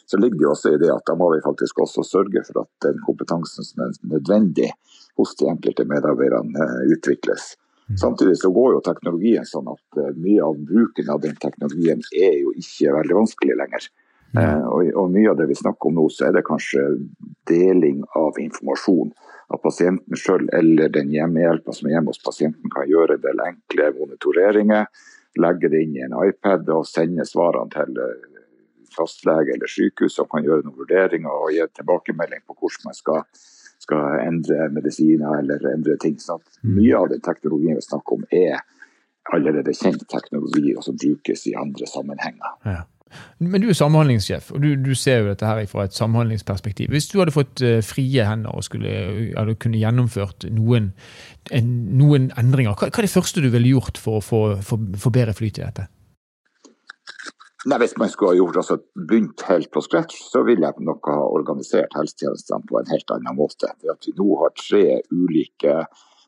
Så 0.08 0.18
ligger 0.18 0.40
det 0.40 0.48
også 0.48 0.72
i 0.72 0.80
det 0.80 0.92
at 0.94 1.04
da 1.10 1.18
må 1.20 1.28
vi 1.34 1.44
faktisk 1.44 1.82
også 1.84 2.06
sørge 2.08 2.44
for 2.48 2.62
at 2.62 2.70
den 2.86 3.00
kompetansen 3.04 3.66
som 3.68 3.84
er 3.84 3.96
nødvendig 4.08 4.70
hos 5.20 5.34
de 5.36 5.50
enkelte 5.52 5.84
medarbeiderne 5.90 6.64
eh, 6.64 6.94
utvikles. 6.96 7.58
Mm. 7.90 7.98
Samtidig 7.98 8.38
så 8.40 8.52
går 8.56 8.78
jo 8.78 8.84
teknologien 8.86 9.48
sånn 9.48 9.68
at 9.72 10.00
eh, 10.00 10.14
mye 10.16 10.46
av 10.48 10.56
bruken 10.70 11.12
av 11.12 11.20
den 11.26 11.36
teknologien 11.44 12.04
er 12.16 12.38
jo 12.40 12.56
ikke 12.56 12.96
veldig 12.96 13.20
vanskelig 13.20 13.60
lenger. 13.60 13.90
Eh, 14.38 14.66
og, 14.68 14.90
og, 14.94 15.10
mye 15.14 15.32
av 15.32 15.40
det 15.40 15.48
vi 15.50 15.58
snakker 15.58 15.90
om 15.90 15.98
nå, 15.98 16.06
så 16.14 16.28
er 16.28 16.38
det 16.38 16.46
kanskje 16.48 16.84
deling 17.50 18.04
av 18.20 18.40
informasjon. 18.42 19.12
At 19.54 19.64
pasienten 19.64 20.20
sjøl 20.20 20.50
eller 20.56 20.92
den 20.92 21.12
hjemmehjelpa 21.14 21.76
som 21.76 21.88
er 21.88 21.96
hjemme 21.96 22.12
hos 22.12 22.24
pasienten 22.24 22.72
kan 22.74 22.90
gjøre 22.90 23.16
en 23.16 23.24
del 23.24 23.44
enkle 23.46 23.92
monitoreringer. 24.00 24.90
Legge 25.40 25.70
det 25.72 25.84
inn 25.86 25.96
i 25.96 26.04
en 26.04 26.18
iPad 26.26 26.68
og 26.76 26.88
sende 26.90 27.26
svarene 27.28 27.72
til 27.74 28.02
eh, 28.04 28.26
fastlege 28.98 29.56
eller 29.56 29.72
sykehus 29.72 30.18
som 30.18 30.28
kan 30.32 30.46
gjøre 30.46 30.66
noen 30.66 30.80
vurderinger 30.80 31.32
og 31.32 31.54
gi 31.56 31.68
tilbakemelding 31.78 32.44
på 32.48 32.58
hvordan 32.58 32.90
man 32.90 32.98
skal, 32.98 33.24
skal 33.84 34.24
endre 34.26 34.68
medisiner 34.74 35.40
eller 35.40 35.70
endre 35.72 35.96
ting. 36.02 36.18
Så 36.20 36.40
mm. 36.42 36.74
mye 36.74 36.98
av 36.98 37.12
den 37.14 37.24
teknologien 37.24 37.80
vi 37.80 37.86
snakker 37.86 38.20
om 38.20 38.28
er 38.34 38.60
allerede 39.34 39.76
kjent 39.76 40.06
teknologi 40.12 40.74
og 40.76 40.86
som 40.86 40.98
brukes 41.00 41.48
i 41.48 41.56
andre 41.60 41.88
sammenhenger. 41.90 42.54
Ja. 42.66 42.84
Men 43.40 43.64
du 43.64 43.70
er 43.70 43.78
samhandlingssjef, 43.78 44.52
og 44.56 44.64
du, 44.64 44.70
du, 44.82 44.94
ser 44.98 45.22
jo 45.22 45.32
dette 45.32 45.48
her 45.48 45.62
fra 45.72 45.86
et 45.88 45.96
samhandlingsperspektiv. 45.98 46.92
Hvis 46.94 47.10
du 47.12 47.18
hadde 47.22 47.36
fått 47.36 47.64
uh, 47.66 47.80
frie 47.86 48.26
hender 48.28 48.56
og 48.56 48.66
skulle, 48.68 48.94
hadde 49.38 49.58
kunne 49.62 49.82
gjennomført 49.82 50.48
noen, 50.54 50.92
en, 51.56 51.70
noen 52.00 52.32
endringer, 52.40 52.76
hva, 52.76 52.90
hva, 52.90 53.04
er 53.04 53.08
det 53.08 53.14
første 53.14 53.44
du 53.44 53.52
ville 53.54 53.76
gjort 53.76 54.02
for 54.02 54.20
å 54.20 54.26
få, 54.26 54.42
for, 54.66 54.90
for 55.00 55.16
bedre 55.16 55.36
flyt 55.38 55.62
i 55.62 55.66
dette? 55.66 55.88
Nei, 57.68 57.80
Hvis 57.82 57.98
man 58.00 58.10
skulle 58.10 58.32
ha 58.32 58.38
gjort, 58.38 58.60
altså, 58.62 58.78
begynt 59.10 59.42
helt 59.50 59.72
på 59.74 59.82
scratch, 59.84 60.20
så 60.32 60.44
ville 60.48 60.64
jeg 60.64 60.86
nok 60.88 61.10
ha 61.12 61.18
organisert 61.36 61.96
helsetjenestene 61.98 62.64
på 62.70 62.78
en 62.80 62.92
helt 62.94 63.16
annen 63.16 63.36
måte. 63.36 63.72
Det 63.82 63.92
at 63.92 64.08
vi 64.08 64.14
nå 64.16 64.28
har 64.40 64.54
tre 64.56 64.84
ulike 65.12 65.82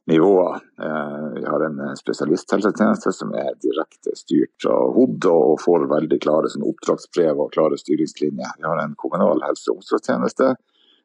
nivåer. 0.10 0.56
Eh, 0.82 1.28
vi 1.36 1.45
har 1.45 1.65
en 1.65 1.80
eh, 1.80 1.93
spesialisthelsetjeneste 2.00 3.13
som 3.13 3.34
er 3.38 3.54
direkte 3.63 4.15
styrt 4.17 4.65
av 4.69 4.95
HOD 4.98 5.28
og 5.30 5.62
får 5.63 5.86
veldig 5.93 6.19
klare 6.24 6.50
oppdragsbrev 6.72 7.39
og 7.45 7.54
klare 7.54 7.78
styringslinjer. 7.82 8.58
Vi 8.58 8.67
har 8.67 8.82
en 8.84 8.98
kommunal 8.98 9.43
helse- 9.45 9.72
og 9.72 9.80
omsorgstjeneste 9.80 10.54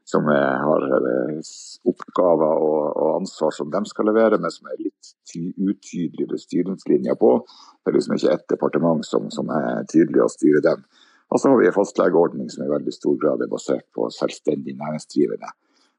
som 0.05 0.29
er, 0.33 0.51
har 0.69 0.87
eh, 1.11 1.53
oppgaver 1.93 2.65
og, 2.69 3.11
ansvar 3.15 3.55
som 3.57 3.71
de 3.73 3.85
skal 3.89 4.09
levere, 4.11 4.41
men 4.41 4.53
som 4.53 4.69
er 4.73 4.83
litt 4.83 5.13
utydeligere 5.35 6.41
styringslinjer 6.41 7.17
på. 7.21 7.35
Det 7.83 7.93
er 7.93 7.99
liksom 7.99 8.17
ikke 8.19 8.35
ett 8.35 8.49
departement 8.53 9.05
som 9.07 9.53
er 9.55 9.85
tydelig 9.91 10.25
å 10.25 10.33
styre 10.33 10.65
dem. 10.65 10.85
Og 11.33 11.41
så 11.41 11.51
har 11.51 11.61
vi 11.61 11.69
en 11.69 11.77
fastlegeordning 11.77 12.51
som 12.53 12.65
i 12.65 12.73
veldig 12.73 12.93
stor 12.95 13.17
grad 13.21 13.43
er 13.43 13.51
basert 13.51 13.87
på 13.97 14.11
selvstendig 14.13 14.77
næringsdrivende. 14.81 15.51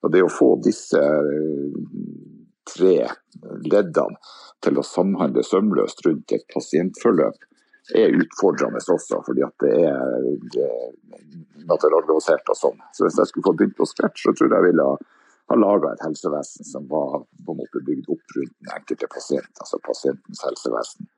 Og 0.05 0.11
Det 0.13 0.21
å 0.21 0.29
få 0.31 0.51
disse 0.61 1.01
tre 2.69 2.95
leddene 3.65 4.17
til 4.65 4.79
å 4.79 4.85
samhandle 4.85 5.43
sømløst 5.45 6.01
rundt 6.07 6.33
et 6.35 6.45
pasientforløp, 6.53 7.37
er 7.93 8.15
utfordrende 8.17 8.81
også, 8.81 9.19
fordi 9.27 9.43
at 9.45 9.61
det 9.61 9.73
er, 9.85 10.87
materialisert 11.69 12.49
og 12.53 12.57
sånn. 12.57 12.79
Så 12.93 13.05
hvis 13.05 13.19
jeg 13.19 13.29
skulle 13.29 13.47
få 13.47 13.53
begynt 13.57 13.77
på 13.77 13.87
scratch, 13.89 14.25
så 14.25 14.33
tror 14.33 14.49
jeg 14.49 14.57
jeg 14.57 14.71
ville 14.71 14.87
ha, 14.89 14.95
laga 15.61 15.91
et 15.93 16.03
helsevesen 16.05 16.65
som 16.65 16.87
var 16.89 17.23
på 17.45 17.53
en 17.53 17.59
måte 17.61 17.81
bygd 17.85 18.09
opp 18.13 18.35
rundt 18.37 18.53
den 18.53 18.73
enkelte 18.73 19.09
pasient, 19.13 19.53
altså 19.61 19.79
pasientens 19.85 20.41
helsevesen. 20.45 21.09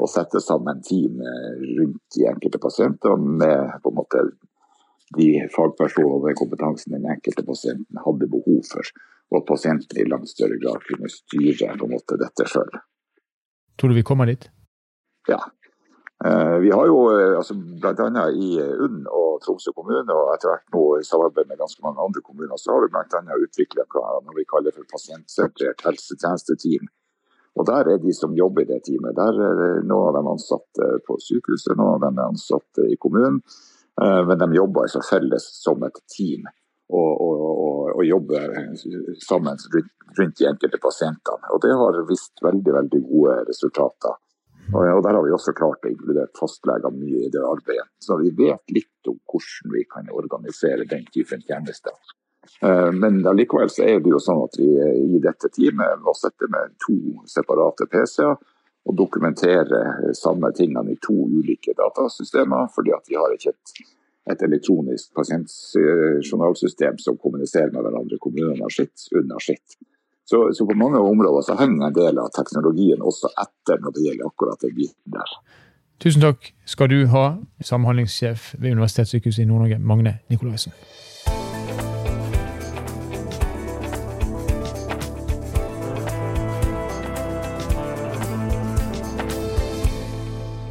Og 0.00 0.08
sette 0.10 0.40
sammen 0.40 0.80
team 0.86 1.20
rundt 1.22 2.16
de 2.16 2.26
enkelte 2.30 2.60
pasientene 2.62 3.36
med 3.42 3.74
på 3.82 3.92
en 3.92 3.98
måte 3.98 4.22
de 5.14 5.28
fagpersonene 5.54 6.18
og 6.18 6.26
den 6.26 6.38
kompetansen 6.38 6.96
den 6.96 7.06
enkelte 7.12 7.44
pasienten 7.46 8.02
hadde 8.02 8.30
behov 8.32 8.64
for 8.70 8.90
og 9.30 9.40
at 9.40 9.48
pasienten 9.48 10.00
i 10.00 10.08
langt 10.08 10.30
større 10.30 10.58
grad 10.62 10.82
kunne 10.86 11.10
styre 11.10 11.74
på 11.78 11.86
en 11.86 11.94
måte 11.96 12.18
dette 12.20 12.46
sjøl. 12.50 12.70
Tror 13.76 13.92
du 13.92 13.98
vi 13.98 14.06
kommer 14.06 14.28
dit? 14.30 14.48
Ja. 15.28 15.40
Eh, 16.24 16.56
vi 16.62 16.70
har 16.72 16.86
jo 16.88 17.00
eh, 17.12 17.34
altså, 17.36 17.56
bl.a. 17.56 18.26
i 18.32 18.52
UNN 18.56 19.02
og 19.10 19.42
Tromsø 19.44 19.74
kommune, 19.76 20.06
og 20.14 20.32
etter 20.32 20.52
hvert 20.52 20.70
nå 20.72 20.84
i 21.00 21.04
samarbeid 21.04 21.50
med 21.50 21.60
ganske 21.60 21.82
mange 21.84 22.00
andre 22.06 22.22
kommuner, 22.24 22.56
så 22.60 22.72
har 22.72 22.86
vi 22.86 22.92
bl.a. 22.94 23.40
utvikla 23.46 23.84
noe 23.90 24.38
vi 24.38 24.46
kaller 24.48 24.76
for 24.76 24.88
pasientsentrert 24.94 25.84
helsetjenesteteam. 25.88 26.88
Og 27.56 27.64
Der 27.66 27.88
er 27.88 28.00
de 28.00 28.12
som 28.12 28.34
jobber 28.36 28.62
i 28.62 28.68
det 28.68 28.82
teamet. 28.84 29.16
Der 29.16 29.38
er 29.40 29.80
Noen 29.80 30.10
av 30.10 30.16
dem 30.18 30.26
ansatte 30.28 30.88
på 31.06 31.16
sykehuset, 31.24 31.72
noen 31.76 31.94
av 31.96 32.02
dem 32.04 32.18
er 32.20 32.32
ansatte 32.32 32.84
i 32.84 32.98
kommunen. 33.00 33.40
Eh, 34.02 34.22
men 34.28 34.38
de 34.38 34.54
jobber 34.54 34.86
altså 34.86 35.02
felles 35.10 35.48
som 35.62 35.82
et 35.86 36.00
team 36.12 36.44
og, 36.46 37.12
og, 37.26 37.40
og, 37.42 37.80
og 37.96 38.04
jobber 38.06 38.52
sammen 39.24 39.58
rundt 40.18 40.38
de 40.38 40.48
enkelte 40.50 40.80
pasientene. 40.82 41.50
Og 41.54 41.62
det 41.64 41.72
har 41.80 42.02
vist 42.08 42.44
veldig, 42.44 42.76
veldig 42.80 43.02
gode 43.08 43.40
resultater. 43.48 44.20
Og 44.74 45.02
Der 45.02 45.14
har 45.14 45.22
vi 45.22 45.30
også 45.30 45.54
klart 45.54 45.84
å 45.86 45.90
inkludere 45.92 46.32
fastleger 46.34 46.90
mye 46.90 47.26
i 47.26 47.30
det 47.30 47.42
arbeidet. 47.42 47.86
Så 48.02 48.18
vi 48.18 48.32
vet 48.34 48.74
litt 48.74 49.10
om 49.10 49.18
hvordan 49.30 49.74
vi 49.76 49.84
kan 49.90 50.10
organisere 50.10 50.88
den 50.90 51.06
typen 51.14 51.44
tjenester. 51.46 51.94
Eh, 52.62 52.90
men 52.94 53.22
allikevel 53.26 53.70
så 53.72 53.86
er 53.86 54.02
det 54.02 54.12
jo 54.12 54.20
sånn 54.22 54.42
at 54.44 54.58
vi 54.58 54.68
i 55.16 55.22
dette 55.22 55.50
teamet 55.54 56.02
må 56.02 56.14
sette 56.18 56.50
med 56.52 56.76
to 56.82 56.98
separate 57.30 57.88
PC-er 57.90 58.36
og 58.86 58.94
dokumentere 58.98 60.14
samme 60.14 60.52
tingene 60.54 60.94
i 60.94 61.00
to 61.02 61.14
ulike 61.14 61.74
datasystemer, 61.78 62.70
fordi 62.74 62.94
at 62.94 63.10
vi 63.10 63.18
har 63.18 63.34
ikke 63.34 63.52
et, 63.54 63.74
et 64.32 64.46
elektronisk 64.46 65.10
pasientjournalsystem 65.18 66.98
som 67.02 67.18
kommuniserer 67.18 67.72
med 67.74 67.82
hverandre. 67.82 68.20
Kommunene 68.22 68.62
har 68.62 68.74
sitt 68.74 69.08
under 69.18 69.42
sitt. 69.42 69.78
Så, 70.26 70.52
så, 70.54 70.66
på 70.66 70.74
mange 70.78 70.98
områder 70.98 71.42
så 71.46 71.54
henger 71.58 71.86
en 71.86 71.94
del 71.94 72.18
av 72.18 72.32
teknologien 72.34 73.02
også 73.02 73.30
etter 73.38 73.78
når 73.82 73.94
det 73.94 74.06
gjelder 74.08 74.30
akkurat 74.30 74.62
den 74.64 74.74
biten 74.74 75.14
der. 75.14 75.34
Tusen 76.02 76.22
takk 76.22 76.50
skal 76.68 76.90
du 76.90 76.98
ha, 77.12 77.26
samhandlingssjef 77.64 78.54
ved 78.58 78.74
Universitetssykehuset 78.74 79.44
i 79.44 79.48
Nord-Norge, 79.48 79.78
Magne 79.78 80.18
Nikolaisen. 80.30 80.74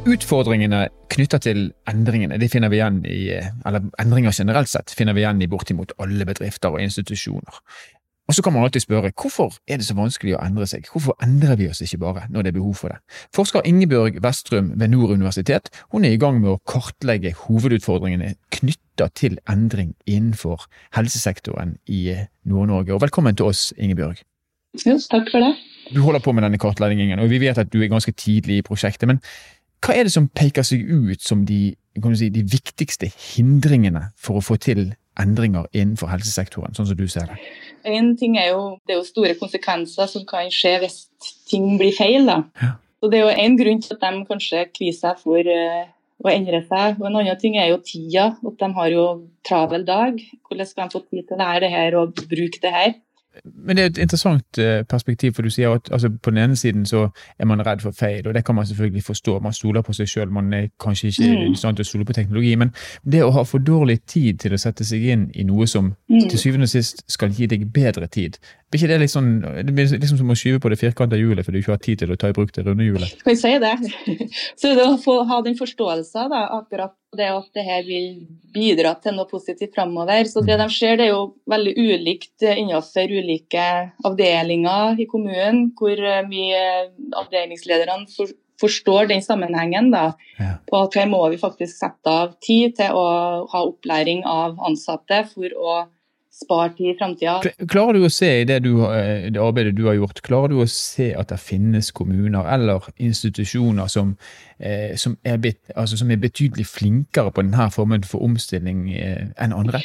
Utfordringene 0.06 0.84
knytta 1.10 1.40
til 1.42 1.64
endringene 1.90 2.36
de 2.38 2.46
finner 2.46 2.70
vi 2.70 2.78
igjen 2.78 3.00
i, 3.10 3.24
eller 3.66 3.88
endringer 3.98 4.34
generelt 4.36 4.70
sett 4.70 4.92
finner 4.94 5.16
vi 5.16 5.24
igjen 5.24 5.40
i 5.42 5.48
bortimot 5.50 5.96
alle 6.02 6.22
bedrifter 6.28 6.76
og 6.76 6.82
institusjoner. 6.84 7.58
Og 8.26 8.36
så 8.36 8.42
kan 8.42 8.54
man 8.54 8.62
alltid 8.66 8.84
spørre 8.84 9.10
hvorfor 9.10 9.56
er 9.66 9.80
det 9.80 9.88
så 9.88 9.96
vanskelig 9.98 10.36
å 10.36 10.44
endre 10.44 10.66
seg, 10.70 10.86
hvorfor 10.92 11.18
endrer 11.26 11.58
vi 11.58 11.66
oss 11.70 11.82
ikke 11.82 11.98
bare 12.04 12.24
når 12.30 12.46
det 12.46 12.52
er 12.52 12.58
behov 12.60 12.78
for 12.78 12.94
det? 12.94 13.00
Forsker 13.34 13.66
Ingebjørg 13.66 14.20
Westrum 14.22 14.72
ved 14.78 14.94
Nord 14.94 15.16
universitet 15.16 15.72
hun 15.94 16.06
er 16.06 16.14
i 16.14 16.22
gang 16.22 16.38
med 16.38 16.54
å 16.54 16.60
kartlegge 16.70 17.34
hovedutfordringene 17.42 18.36
knytta 18.54 19.10
til 19.18 19.40
endring 19.50 19.96
innenfor 20.06 20.68
helsesektoren 20.94 21.80
i 21.90 22.04
Nord-Norge. 22.46 22.94
Og 22.94 23.02
velkommen 23.02 23.34
til 23.34 23.50
oss, 23.50 23.72
Ingebjørg. 23.74 24.22
Jo, 24.84 25.00
takk 25.10 25.32
for 25.32 25.42
det. 25.42 25.54
Du 25.94 26.00
holder 26.02 26.22
på 26.22 26.32
med 26.34 26.42
denne 26.42 26.58
kartleggingen, 26.58 27.20
og 27.22 27.30
vi 27.30 27.38
vet 27.40 27.58
at 27.58 27.70
du 27.70 27.78
er 27.78 27.90
ganske 27.90 28.12
tidlig 28.18 28.58
i 28.58 28.64
prosjektet. 28.66 29.06
Men 29.06 29.20
hva 29.84 29.94
er 29.94 30.06
det 30.06 30.14
som 30.14 30.28
peker 30.28 30.64
seg 30.66 30.84
ut 30.86 31.22
som 31.22 31.44
de, 31.48 31.74
si, 32.18 32.30
de 32.32 32.44
viktigste 32.46 33.10
hindringene 33.12 34.10
for 34.18 34.40
å 34.40 34.44
få 34.44 34.58
til 34.62 34.90
endringer 35.20 35.68
innenfor 35.72 36.10
helsesektoren, 36.12 36.74
sånn 36.76 36.88
som 36.90 36.98
du 36.98 37.06
ser 37.08 37.28
det? 37.30 37.38
En 37.88 38.14
ting 38.18 38.36
er 38.40 38.50
jo, 38.52 38.78
Det 38.86 38.94
er 38.94 39.00
jo 39.00 39.08
store 39.08 39.36
konsekvenser 39.38 40.08
som 40.10 40.26
kan 40.28 40.50
skje 40.52 40.76
hvis 40.82 40.98
ting 41.48 41.76
blir 41.80 41.94
feil. 41.96 42.26
da. 42.26 42.42
Ja. 42.62 42.72
Så 43.00 43.10
Det 43.10 43.20
er 43.20 43.28
jo 43.28 43.44
en 43.44 43.56
grunn 43.56 43.82
til 43.82 43.96
at 43.96 44.04
de 44.04 44.24
kanskje 44.26 44.66
kvier 44.74 44.96
seg 44.96 45.20
for 45.22 45.38
uh, 45.38 45.86
å 46.24 46.32
endre 46.32 46.62
seg. 46.66 47.00
Og 47.00 47.06
En 47.06 47.20
annen 47.20 47.40
ting 47.40 47.56
er 47.56 47.70
jo 47.70 47.80
tida. 47.84 48.36
At 48.36 48.58
de 48.58 48.70
har 48.78 48.92
jo 48.92 49.06
travel 49.46 49.84
dag. 49.86 50.20
Hvordan 50.48 50.66
skal 50.66 50.88
de 50.88 50.96
få 50.96 51.04
tid 51.06 51.28
til 51.28 51.36
å 51.36 51.42
lære 51.42 51.64
det 51.64 51.70
her 51.70 51.96
og 52.00 52.14
bruke 52.16 52.62
det 52.62 52.72
her? 52.72 52.94
Men 53.44 53.76
det 53.76 53.82
er 53.82 53.86
et 53.86 53.98
interessant 53.98 54.58
eh, 54.58 54.82
perspektiv, 54.88 55.32
for 55.34 55.42
du 55.42 55.50
sier 55.50 55.74
at 55.74 55.88
altså, 55.92 56.10
på 56.22 56.30
den 56.30 56.38
ene 56.38 56.56
siden 56.56 56.86
så 56.86 57.08
er 57.38 57.44
man 57.44 57.66
redd 57.66 57.82
for 57.84 57.90
feil, 57.96 58.28
og 58.28 58.34
det 58.34 58.44
kan 58.44 58.54
man 58.54 58.66
selvfølgelig 58.66 59.02
forstå. 59.02 59.38
Man 59.40 59.52
stoler 59.52 59.82
på 59.82 59.92
seg 59.92 60.08
sjøl, 60.08 60.30
man 60.32 60.52
er 60.52 60.68
kanskje 60.80 61.08
ikke 61.08 61.30
mm. 61.32 61.52
i 61.52 61.56
stand 61.56 61.76
til 61.76 61.86
å 61.86 61.90
stole 61.90 62.04
på 62.04 62.16
teknologi. 62.16 62.54
Men 62.56 62.72
det 63.04 63.24
å 63.24 63.32
ha 63.36 63.44
for 63.44 63.58
dårlig 63.58 64.00
tid 64.06 64.38
til 64.44 64.54
å 64.54 64.60
sette 64.60 64.84
seg 64.84 65.04
inn 65.12 65.28
i 65.34 65.44
noe 65.44 65.66
som 65.66 65.92
mm. 65.92 66.28
til 66.30 66.38
syvende 66.38 66.70
og 66.70 66.72
sist 66.72 67.04
skal 67.12 67.34
gi 67.34 67.48
deg 67.50 67.68
bedre 67.72 68.06
tid, 68.06 68.38
ikke 68.76 68.90
det 68.90 68.98
liksom, 69.02 69.30
det 69.42 69.72
blir 69.74 69.88
liksom 69.96 70.20
som 70.20 70.32
å 70.32 70.36
skyve 70.38 70.60
på 70.62 70.70
det 70.72 70.78
firkanta 70.80 71.18
hjulet 71.18 71.46
fordi 71.46 71.58
du 71.58 71.64
ikke 71.64 71.74
har 71.74 71.82
tid 71.82 72.02
til 72.02 72.12
å 72.14 72.18
ta 72.20 72.30
i 72.30 72.36
bruk 72.36 72.52
det 72.54 72.64
runde 72.66 72.86
hjulet? 72.86 73.16
Kan 73.24 73.34
jeg 73.34 73.42
si 73.42 73.52
det. 73.62 73.74
Så 74.60 74.74
det 74.76 74.86
å 74.86 74.96
få 75.02 75.18
ha 75.28 75.40
den 75.46 75.58
forståelsen 75.58 76.30
da, 76.32 76.44
akkurat 76.60 76.94
det 77.16 77.28
at 77.32 77.48
det 77.56 77.64
her 77.64 77.84
vil 77.86 78.08
bidra 78.54 78.94
til 79.00 79.16
noe 79.16 79.28
positivt 79.30 79.74
framover. 79.76 80.28
Så 80.28 80.42
det 80.44 80.58
de 80.60 80.66
ser, 80.72 80.98
det 81.00 81.08
er 81.08 81.14
jo 81.14 81.36
veldig 81.48 81.74
ulikt 81.76 82.46
innenfor 82.46 83.12
ulike 83.12 83.66
avdelinger 84.06 85.00
i 85.00 85.08
kommunen, 85.10 85.70
hvor 85.78 86.02
mye 86.28 86.64
avdelingslederne 87.16 88.28
forstår 88.60 89.10
den 89.10 89.22
sammenhengen. 89.22 89.90
da, 89.90 90.12
ja. 90.38 90.56
på 90.68 90.82
at 90.84 90.94
Her 90.96 91.10
må 91.10 91.22
vi 91.32 91.40
faktisk 91.40 91.76
sette 91.76 92.12
av 92.12 92.36
tid 92.44 92.76
til 92.78 92.96
å 92.96 93.06
ha 93.52 93.64
opplæring 93.64 94.24
av 94.28 94.58
ansatte 94.64 95.24
for 95.32 95.56
å 95.56 95.76
spart 96.36 96.80
i 96.80 96.94
framtida. 96.98 97.38
Klarer 97.70 97.96
du 97.96 98.06
å 98.06 98.12
se 98.12 98.28
i 98.42 98.44
det, 98.48 98.58
du, 98.66 98.72
eh, 98.84 99.28
det, 99.32 99.40
arbeidet 99.40 99.76
du 99.76 99.86
har 99.88 99.96
gjort, 99.96 100.20
klarer 100.26 100.52
du 100.52 100.60
å 100.60 100.68
se 100.70 101.10
at 101.16 101.30
det 101.32 101.40
finnes 101.40 101.88
kommuner 101.96 102.48
eller 102.52 102.84
institusjoner 102.96 103.88
som, 103.92 104.14
eh, 104.58 104.92
som, 105.00 105.16
er, 105.24 105.40
bet, 105.42 105.62
altså 105.74 105.98
som 106.00 106.12
er, 106.12 106.20
betydelig 106.20 106.68
flinkere 106.68 107.32
på 107.32 107.44
denne 107.46 107.70
formen 107.72 108.04
for 108.04 108.24
omstilling 108.26 108.86
eh, 108.92 109.26
enn 109.40 109.56
andre? 109.56 109.80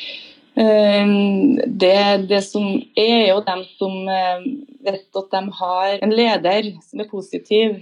Um, 0.52 1.56
det, 1.64 2.28
det, 2.28 2.42
som 2.44 2.66
er 3.00 3.30
jo 3.30 3.38
dem 3.46 3.62
som 3.80 3.94
uh, 4.04 4.44
vet 4.84 5.22
at 5.22 5.30
de 5.32 5.42
har 5.62 5.94
en 6.04 6.12
leder 6.12 6.74
som 6.84 7.00
er 7.00 7.08
positiv 7.08 7.78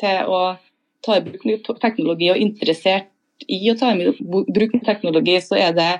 til 0.00 0.32
å 0.32 0.38
ta 1.04 1.18
i 1.18 1.24
bruk 1.26 1.68
teknologi 1.82 2.30
og 2.32 2.40
interessert 2.40 3.10
i 3.44 3.60
å 3.68 3.76
ta 3.76 3.92
i 3.92 4.08
bruk 4.24 4.78
teknologi, 4.86 5.36
så 5.44 5.58
er 5.60 5.76
det 5.76 5.90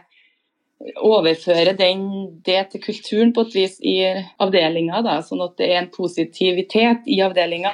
overføre 1.01 1.73
den, 1.79 2.03
det 2.45 2.59
til 2.73 2.83
kulturen 2.83 3.33
på 3.35 3.47
et 3.47 3.55
vis 3.57 3.77
i 3.81 3.97
avdelinga, 4.43 5.01
sånn 5.25 5.45
at 5.47 5.57
det 5.61 5.71
er 5.71 5.81
en 5.83 5.93
positivitet 5.95 7.07
i 7.11 7.21
avdelinga. 7.25 7.73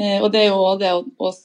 Eh, 0.00 0.18
og 0.22 0.32
det 0.32 0.46
er 0.46 0.50
jo 0.50 0.72
det 0.80 0.92
at 0.96 1.42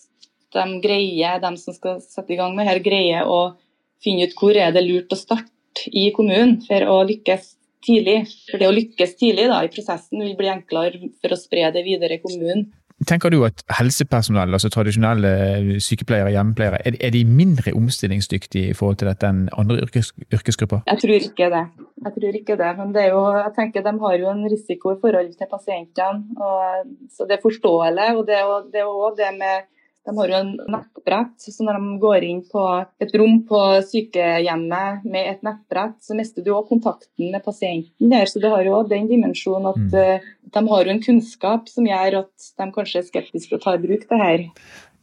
de 0.57 0.79
greier, 0.83 1.41
de 1.43 1.51
som 1.59 1.75
skal 1.75 2.01
sette 2.01 2.33
i 2.33 2.39
gang 2.39 2.55
med 2.57 2.69
her, 2.69 2.81
greier 2.83 3.27
å 3.29 3.57
finne 4.03 4.27
ut 4.27 4.35
hvor 4.39 4.57
er 4.57 4.73
det 4.73 4.85
lurt 4.85 5.13
å 5.13 5.19
starte 5.19 5.91
i 5.91 6.09
kommunen 6.15 6.57
for 6.65 6.87
å 6.89 7.01
lykkes 7.07 7.53
tidlig. 7.85 8.23
For 8.49 8.61
det 8.61 8.69
å 8.69 8.75
lykkes 8.75 9.15
tidlig 9.19 9.47
da, 9.51 9.61
i 9.63 9.73
prosessen 9.73 10.23
vil 10.23 10.37
bli 10.39 10.49
enklere 10.51 11.11
for 11.21 11.35
å 11.35 11.39
spre 11.39 11.67
det 11.75 11.85
videre 11.85 12.17
i 12.17 12.23
kommunen. 12.23 12.69
Tenker 13.05 13.29
du 13.29 13.43
at 13.45 13.61
helsepersonell, 13.77 14.55
altså 14.57 14.71
tradisjonelle 14.73 15.77
sykepleiere 15.85 16.31
og 16.31 16.33
hjemmepleiere, 16.33 16.79
er, 16.81 16.95
er 16.97 17.11
de 17.13 17.21
mindre 17.29 17.73
omstillingsdyktige 17.77 18.71
i 18.71 18.77
forhold 18.77 18.97
til 18.97 19.11
dette 19.11 19.29
enn 19.29 19.43
andre 19.53 19.77
yrkes, 19.85 20.09
yrkesgrupper? 20.33 20.81
Jeg 20.89 21.03
tror 21.03 21.27
ikke 21.29 21.49
det. 21.53 21.63
Jeg 22.07 22.15
tror 22.15 22.39
ikke 22.41 22.57
det. 22.57 22.71
Men 22.79 22.95
det 22.95 23.03
er 23.03 23.13
jo, 23.13 23.21
jeg 23.37 23.53
tenker 23.59 23.85
de 23.85 23.93
har 24.01 24.17
jo 24.17 24.31
en 24.33 24.43
risiko 24.49 24.95
i 24.95 24.99
forhold 25.03 25.29
til 25.37 25.51
pasientene. 25.51 26.41
Og, 26.41 26.89
så 27.13 27.29
det 27.29 27.37
er 27.37 27.45
forståelig. 27.45 28.09
Og 28.17 28.25
det 28.25 28.39
er 28.41 28.81
jo 28.81 28.95
også 28.97 29.21
det 29.21 29.31
med 29.43 29.69
de 30.07 30.15
har 30.15 30.31
jo 30.31 30.37
en 30.39 30.51
nettbrett, 30.71 31.35
så 31.41 31.65
når 31.67 31.79
de 31.79 31.99
går 31.99 32.25
inn 32.29 32.41
på 32.47 32.63
et 33.03 33.15
rom 33.19 33.41
på 33.49 33.61
sykehjemmet 33.89 35.03
med 35.03 35.31
et 35.33 35.45
nettbrett, 35.45 35.97
så 36.03 36.15
mister 36.15 36.45
du 36.45 36.53
òg 36.55 36.69
kontakten 36.71 37.33
med 37.33 37.43
pasienten 37.43 38.13
der. 38.13 38.31
Så 38.31 38.39
det 38.43 38.51
har 38.53 38.63
jo 38.63 38.81
den 38.87 39.09
dimensjonen 39.11 39.67
at 39.73 39.83
mm. 39.83 39.95
uh, 39.99 40.33
de 40.55 40.65
har 40.71 40.87
jo 40.87 40.95
en 40.95 41.03
kunnskap 41.03 41.67
som 41.71 41.87
gjør 41.89 42.21
at 42.23 42.51
de 42.55 42.69
kanskje 42.75 43.03
er 43.03 43.09
skeptiske 43.11 43.51
til 43.51 43.59
å 43.59 43.63
ta 43.63 43.75
i 43.75 43.83
bruk 43.83 44.07
det 44.07 44.21
her. 44.23 44.45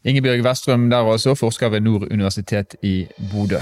Ingebjørg 0.05 0.45
Westrøm 0.45 0.89
der 0.93 1.05
altså, 1.05 1.37
forsker 1.37 1.73
ved 1.73 1.85
Nord 1.85 2.09
universitet 2.13 2.77
i 2.83 3.03
Bodø. 3.33 3.61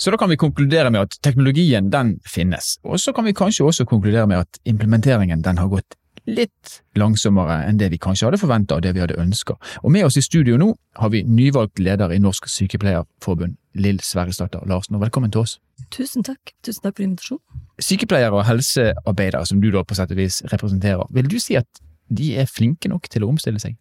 Så 0.00 0.10
da 0.10 0.16
kan 0.16 0.30
vi 0.30 0.36
konkludere 0.40 0.88
med 0.90 1.02
at 1.04 1.16
teknologien 1.20 1.90
den 1.92 2.14
finnes, 2.24 2.78
og 2.88 2.96
så 3.00 3.12
kan 3.12 3.26
vi 3.28 3.34
kanskje 3.36 3.66
også 3.68 3.84
konkludere 3.84 4.26
med 4.26 4.46
at 4.46 4.60
implementeringen 4.64 5.42
den 5.44 5.58
har 5.60 5.68
gått 5.68 5.96
litt 6.24 6.78
langsommere 6.96 7.58
enn 7.68 7.76
det 7.80 7.90
vi 7.92 7.98
kanskje 8.00 8.30
hadde 8.30 8.40
forventa 8.40 8.78
og 8.78 8.84
det 8.84 8.94
vi 8.96 9.02
hadde 9.02 9.18
ønska. 9.20 9.58
Og 9.84 9.92
med 9.92 10.06
oss 10.06 10.16
i 10.16 10.24
studio 10.24 10.56
nå 10.60 10.70
har 10.96 11.12
vi 11.12 11.20
nyvalgt 11.28 11.82
leder 11.84 12.14
i 12.14 12.20
Norsk 12.22 12.48
Sykepleierforbund, 12.48 13.58
Lill 13.76 14.00
Sverresdatter 14.00 14.64
Larsen, 14.68 14.96
og 14.96 15.04
velkommen 15.04 15.32
til 15.36 15.44
oss. 15.44 15.58
Tusen 15.92 16.24
takk. 16.24 16.54
Tusen 16.64 16.86
takk 16.86 16.96
for 16.96 17.04
invitasjonen. 17.04 17.60
Sykepleiere 17.80 18.40
og 18.40 18.46
helsearbeidere, 18.48 19.44
som 19.46 19.60
du 19.60 19.68
da 19.74 19.84
på 19.84 20.00
sett 20.00 20.16
og 20.16 20.20
vis 20.22 20.40
representerer, 20.48 21.04
vil 21.12 21.28
du 21.28 21.36
si 21.42 21.60
at 21.60 21.84
de 22.08 22.32
er 22.40 22.48
flinke 22.48 22.88
nok 22.88 23.12
til 23.12 23.28
å 23.28 23.34
omstille 23.34 23.60
seg? 23.60 23.76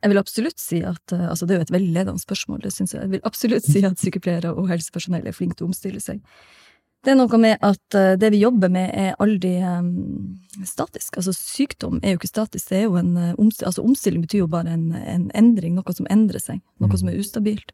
Jeg 0.00 0.12
vil 0.12 0.20
absolutt 0.20 0.60
si 0.60 0.80
at 0.86 1.12
eh, 1.12 1.28
altså 1.28 1.46
Det 1.46 1.54
er 1.54 1.60
jo 1.60 1.66
et 1.68 1.74
veldig 1.74 1.92
ledende 1.96 2.22
spørsmål, 2.22 2.62
det 2.64 2.72
syns 2.74 2.94
jeg. 2.94 3.04
Jeg 3.04 3.12
vil 3.14 3.28
absolutt 3.28 3.66
si 3.66 3.84
at 3.84 4.00
sykepleiere 4.00 4.54
og 4.54 4.70
helsepersonell 4.70 5.28
er 5.28 5.36
flinke 5.36 5.58
til 5.58 5.68
å 5.68 5.70
omstille 5.70 6.00
seg. 6.02 6.22
Det 7.04 7.14
er 7.14 7.16
noe 7.16 7.40
med 7.40 7.62
at 7.64 7.96
eh, 7.96 8.16
det 8.20 8.32
vi 8.34 8.42
jobber 8.42 8.72
med, 8.72 8.90
er 8.92 9.16
aldri 9.20 9.54
um, 9.64 10.36
statisk. 10.68 11.16
Altså 11.20 11.32
Sykdom 11.36 12.00
er 12.02 12.14
jo 12.14 12.20
ikke 12.20 12.32
statisk. 12.32 12.68
det 12.68 12.82
er 12.82 12.86
jo 12.88 12.98
en 13.00 13.14
omstilling, 13.16 13.68
altså 13.70 13.84
Omstilling 13.84 14.24
betyr 14.24 14.44
jo 14.44 14.50
bare 14.52 14.76
en, 14.76 14.90
en, 14.92 15.30
endring, 15.36 15.76
noe 15.76 15.96
som 15.96 16.08
endrer 16.12 16.42
seg. 16.44 16.60
Noe 16.80 17.00
som 17.00 17.08
er 17.08 17.16
mm. 17.16 17.24
ustabilt. 17.24 17.72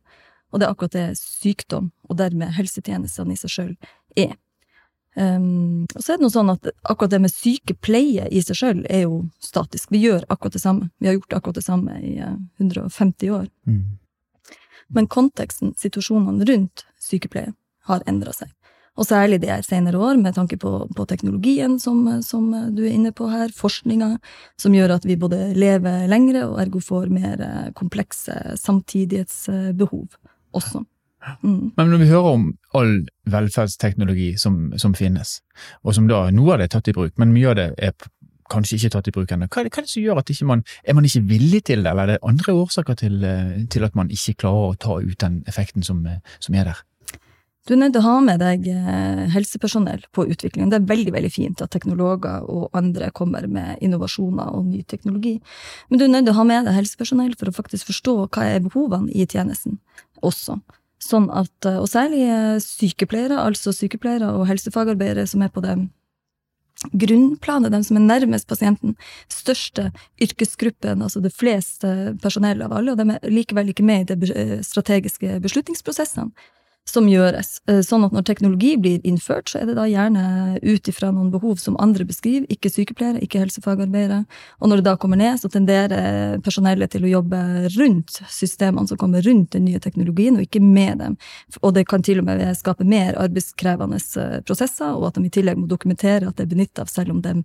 Og 0.55 0.61
det 0.61 0.67
er 0.67 0.75
akkurat 0.75 0.95
det 0.95 1.07
sykdom, 1.19 1.91
og 2.07 2.19
dermed 2.21 2.55
helsetjenestene 2.55 3.35
i 3.35 3.41
seg 3.41 3.55
sjøl, 3.55 3.73
er. 4.17 4.37
Um, 5.17 5.87
og 5.97 6.03
så 6.03 6.13
er 6.13 6.19
det 6.19 6.27
noe 6.27 6.35
sånn 6.35 6.53
at 6.53 6.67
akkurat 6.85 7.15
det 7.15 7.23
med 7.25 7.33
sykepleie 7.33 8.27
i 8.29 8.43
seg 8.45 8.59
sjøl 8.59 8.83
er 8.93 9.07
jo 9.07 9.23
statisk. 9.41 9.89
Vi 9.95 10.03
gjør 10.03 10.27
akkurat 10.29 10.59
det 10.59 10.61
samme. 10.61 10.91
Vi 11.01 11.09
har 11.09 11.17
gjort 11.17 11.39
akkurat 11.39 11.57
det 11.57 11.65
samme 11.65 11.97
i 12.05 12.19
uh, 12.21 12.35
150 12.61 13.33
år. 13.33 13.47
Mm. 13.69 13.97
Men 14.93 15.09
konteksten, 15.11 15.73
situasjonene 15.81 16.45
rundt 16.49 16.85
sykepleie, 17.03 17.55
har 17.89 18.05
endra 18.11 18.35
seg. 18.37 18.53
Og 18.97 19.05
særlig 19.05 19.43
de 19.43 19.51
her 19.51 19.65
senere 19.65 19.99
år, 20.01 20.17
med 20.21 20.37
tanke 20.37 20.57
på, 20.61 20.71
på 20.97 21.05
teknologien 21.09 21.77
som, 21.81 22.01
som, 22.25 22.49
du 22.73 22.83
er 22.87 22.95
inne 22.95 23.13
på 23.13 23.29
her, 23.29 23.53
forskninga, 23.53 24.15
som 24.61 24.77
gjør 24.77 24.97
at 24.97 25.09
vi 25.09 25.19
både 25.21 25.53
lever 25.57 26.07
lengre 26.09 26.47
og 26.49 26.61
ergo 26.63 26.81
får 26.81 27.13
mer 27.13 27.43
eh, 27.45 27.67
komplekse 27.77 28.57
samtidighetsbehov 28.63 30.17
også. 30.57 30.87
Mm. 31.43 31.73
Men 31.77 31.91
når 31.91 32.03
vi 32.03 32.11
hører 32.11 32.37
om 32.37 32.47
all 32.79 32.93
velferdsteknologi 33.33 34.35
som, 34.39 34.73
som, 34.79 34.95
finnes, 34.95 35.41
og 35.83 35.97
som 35.97 36.09
da 36.11 36.27
noe 36.35 36.55
av 36.55 36.61
det 36.61 36.69
er 36.69 36.75
tatt 36.77 36.91
i 36.93 36.97
bruk, 36.97 37.15
men 37.21 37.35
mye 37.35 37.51
av 37.51 37.59
det 37.59 37.71
er 37.83 37.95
kanskje 38.53 38.79
ikke 38.79 38.93
tatt 38.95 39.09
i 39.11 39.15
bruk 39.15 39.33
ennå, 39.35 39.49
hva, 39.51 39.65
hva, 39.67 39.71
er 39.83 39.87
det 39.87 39.91
som 39.91 40.05
gjør 40.05 40.21
at 40.23 40.35
man 40.47 40.63
er 40.85 40.99
man 40.99 41.09
ikke 41.09 41.25
villig 41.27 41.65
til 41.67 41.83
det, 41.83 41.91
eller 41.91 42.05
er 42.05 42.15
det 42.15 42.27
andre 42.31 42.59
årsaker 42.63 42.99
til, 43.03 43.25
eh, 43.27 43.65
til 43.73 43.87
at 43.87 43.97
man 43.99 44.13
ikke 44.13 44.37
klarer 44.45 44.75
å 44.75 44.79
ta 44.79 45.01
ut 45.03 45.19
den 45.23 45.43
effekten 45.51 45.87
som, 45.87 46.05
eh, 46.07 46.23
som 46.39 46.55
er 46.55 46.71
der? 46.71 46.85
Du 47.67 47.73
er 47.75 47.81
nødt 47.81 47.97
til 47.97 48.05
å 48.05 48.07
ha 48.07 48.19
med 48.23 48.39
deg 48.39 48.69
eh, 48.71 49.25
helsepersonell 49.35 50.05
på 50.15 50.29
utviklingen. 50.31 50.71
Det 50.71 50.79
er 50.79 50.87
veldig 50.87 51.13
veldig 51.17 51.31
fint 51.35 51.63
at 51.65 51.73
teknologer 51.75 52.45
og 52.47 52.71
andre 52.79 53.11
kommer 53.11 53.49
med 53.51 53.83
innovasjoner 53.83 54.55
og 54.55 54.69
ny 54.71 54.85
teknologi, 54.87 55.41
men 55.91 55.99
du 55.99 56.07
er 56.07 56.13
nødt 56.13 56.29
til 56.29 56.37
å 56.37 56.39
ha 56.39 56.47
med 56.47 56.69
deg 56.69 56.79
helsepersonell 56.79 57.35
for 57.35 57.51
å 57.51 57.57
faktisk 57.57 57.91
forstå 57.91 58.17
hva 58.29 58.47
er 58.47 58.63
behovene 58.63 59.11
i 59.11 59.27
tjenesten 59.27 59.81
også. 60.23 60.61
Sånn 61.03 61.29
at, 61.35 61.53
eh, 61.69 61.79
og 61.81 61.91
særlig 61.93 62.25
eh, 62.25 62.57
sykepleiere, 62.63 63.39
altså 63.43 63.75
sykepleiere 63.75 64.33
og 64.39 64.47
helsefagarbeidere 64.49 65.27
som 65.29 65.45
er 65.45 65.53
på 65.53 65.65
det 65.65 65.77
grunnplanet, 66.93 67.73
de 67.73 67.81
som 67.85 67.97
er 67.97 68.05
nærmest 68.05 68.49
pasienten, 68.49 68.97
største 69.33 69.91
yrkesgruppen, 70.21 71.03
altså 71.03 71.23
det 71.25 71.33
fleste 71.33 72.17
personell 72.23 72.61
av 72.67 72.75
alle, 72.77 72.93
og 72.93 73.01
de 73.01 73.15
er 73.15 73.33
likevel 73.33 73.73
ikke 73.73 73.87
med 73.87 74.11
i 74.11 74.17
de 74.17 74.33
eh, 74.33 74.59
strategiske 74.65 75.39
beslutningsprosessene 75.45 76.33
som 76.89 77.09
gjøres. 77.11 77.61
Eh, 77.69 77.81
sånn 77.85 78.05
at 78.07 78.15
når 78.15 78.25
teknologi 78.29 78.77
blir 78.81 79.03
innført, 79.07 79.51
så 79.51 79.61
er 79.61 79.71
det 79.71 79.77
da 79.79 79.87
gjerne 79.91 80.59
ut 80.63 80.89
ifra 80.91 81.11
noen 81.15 81.33
behov 81.35 81.59
som 81.61 81.77
andre 81.83 82.07
beskriver, 82.09 82.47
ikke 82.53 82.71
sykepleiere, 82.73 83.23
ikke 83.25 83.43
helsefagarbeidere. 83.43 84.23
Og 84.61 84.71
når 84.71 84.81
det 84.81 84.87
da 84.89 84.97
kommer 85.01 85.21
ned, 85.21 85.41
så 85.43 85.51
tenderer 85.53 86.39
personellet 86.47 86.93
til 86.95 87.07
å 87.07 87.13
jobbe 87.17 87.41
rundt 87.77 88.21
systemene 88.33 88.87
som 88.89 89.01
kommer 89.01 89.25
rundt 89.27 89.53
den 89.57 89.67
nye 89.67 89.83
teknologien, 89.83 90.39
og 90.39 90.47
ikke 90.47 90.63
med 90.63 91.03
dem. 91.03 91.19
Og 91.63 91.75
det 91.77 91.87
kan 91.91 92.05
til 92.07 92.23
og 92.23 92.29
med 92.31 92.45
skape 92.59 92.87
mer 92.87 93.19
arbeidskrevende 93.21 94.01
eh, 94.23 94.39
prosesser, 94.47 94.95
og 94.95 95.11
at 95.11 95.19
de 95.19 95.27
i 95.27 95.35
tillegg 95.35 95.59
må 95.61 95.69
dokumentere 95.71 96.31
at 96.31 96.39
det 96.39 96.47
er 96.47 96.55
benytta, 96.55 96.87
selv 96.91 97.17
om 97.17 97.23
de 97.25 97.41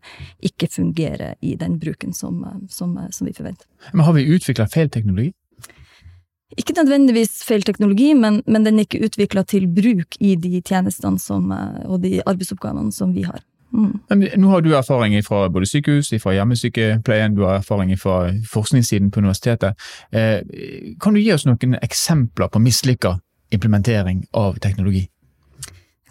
ikke 0.46 0.70
fungerer 0.72 1.36
i 1.42 1.56
den 1.60 1.80
bruken 1.82 2.14
som, 2.14 2.44
eh, 2.46 2.62
som, 2.70 2.98
som 3.10 3.28
vi 3.30 3.36
forventer. 3.38 3.66
Men 3.92 4.06
har 4.06 4.18
vi 4.18 4.30
utvikla 4.30 4.70
feil 4.70 4.92
teknologi? 4.94 5.32
Ikke 6.60 6.76
nødvendigvis 6.78 7.44
feil 7.48 7.64
teknologi, 7.64 8.14
men, 8.18 8.42
men 8.48 8.66
den 8.66 8.80
er 8.80 8.88
ikke 8.88 9.06
utvikla 9.08 9.44
til 9.48 9.68
bruk 9.72 10.18
i 10.20 10.36
de 10.36 10.62
tjenestene 10.62 11.20
som, 11.20 11.52
eh, 11.52 11.86
og 11.88 12.02
de 12.04 12.20
arbeidsoppgavene 12.26 12.92
som 12.96 13.16
vi 13.16 13.26
har. 13.28 13.42
Mm. 13.72 13.94
Men 14.10 14.26
nå 14.36 14.50
har 14.52 14.62
du 14.62 14.74
erfaring 14.76 15.16
fra 15.24 15.46
både 15.50 15.70
sykehus, 15.70 16.12
fra 16.20 16.34
hjemmesykepleien, 16.36 17.36
du 17.36 17.46
har 17.46 17.62
erfaring 17.62 17.96
fra 18.00 18.34
forskningssiden 18.52 19.12
på 19.12 19.24
universitetet. 19.24 19.80
Eh, 20.12 20.42
kan 21.02 21.16
du 21.16 21.22
gi 21.22 21.32
oss 21.34 21.48
noen 21.48 21.80
eksempler 21.80 22.52
på 22.52 22.60
mislykka 22.60 23.16
implementering 23.52 24.26
av 24.34 24.60
teknologi? 24.60 25.08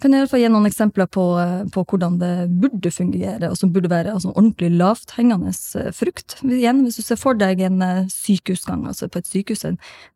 Kan 0.01 0.15
i 0.17 0.21
fall 0.29 0.41
gi 0.41 0.49
noen 0.49 0.67
eksempler 0.67 1.07
på, 1.13 1.23
eh, 1.41 1.59
på, 1.73 1.83
hvordan 1.87 2.17
det 2.21 2.31
burde 2.61 2.91
fungere, 2.93 3.51
og 3.51 3.57
som 3.59 3.71
burde 3.73 3.91
være 3.91 4.15
altså, 4.15 4.33
ordentlig 4.33 4.71
lavthengende 4.79 5.53
eh, 5.79 5.91
frukt. 5.95 6.39
Igjen, 6.45 6.83
hvis 6.85 6.97
du 6.99 7.05
ser 7.05 7.19
for 7.21 7.37
deg 7.37 7.61
en 7.67 7.81
eh, 7.85 8.07
sykehusgang, 8.11 8.87
altså 8.89 9.09
på 9.11 9.21
et 9.21 9.29
sykehus, 9.29 9.65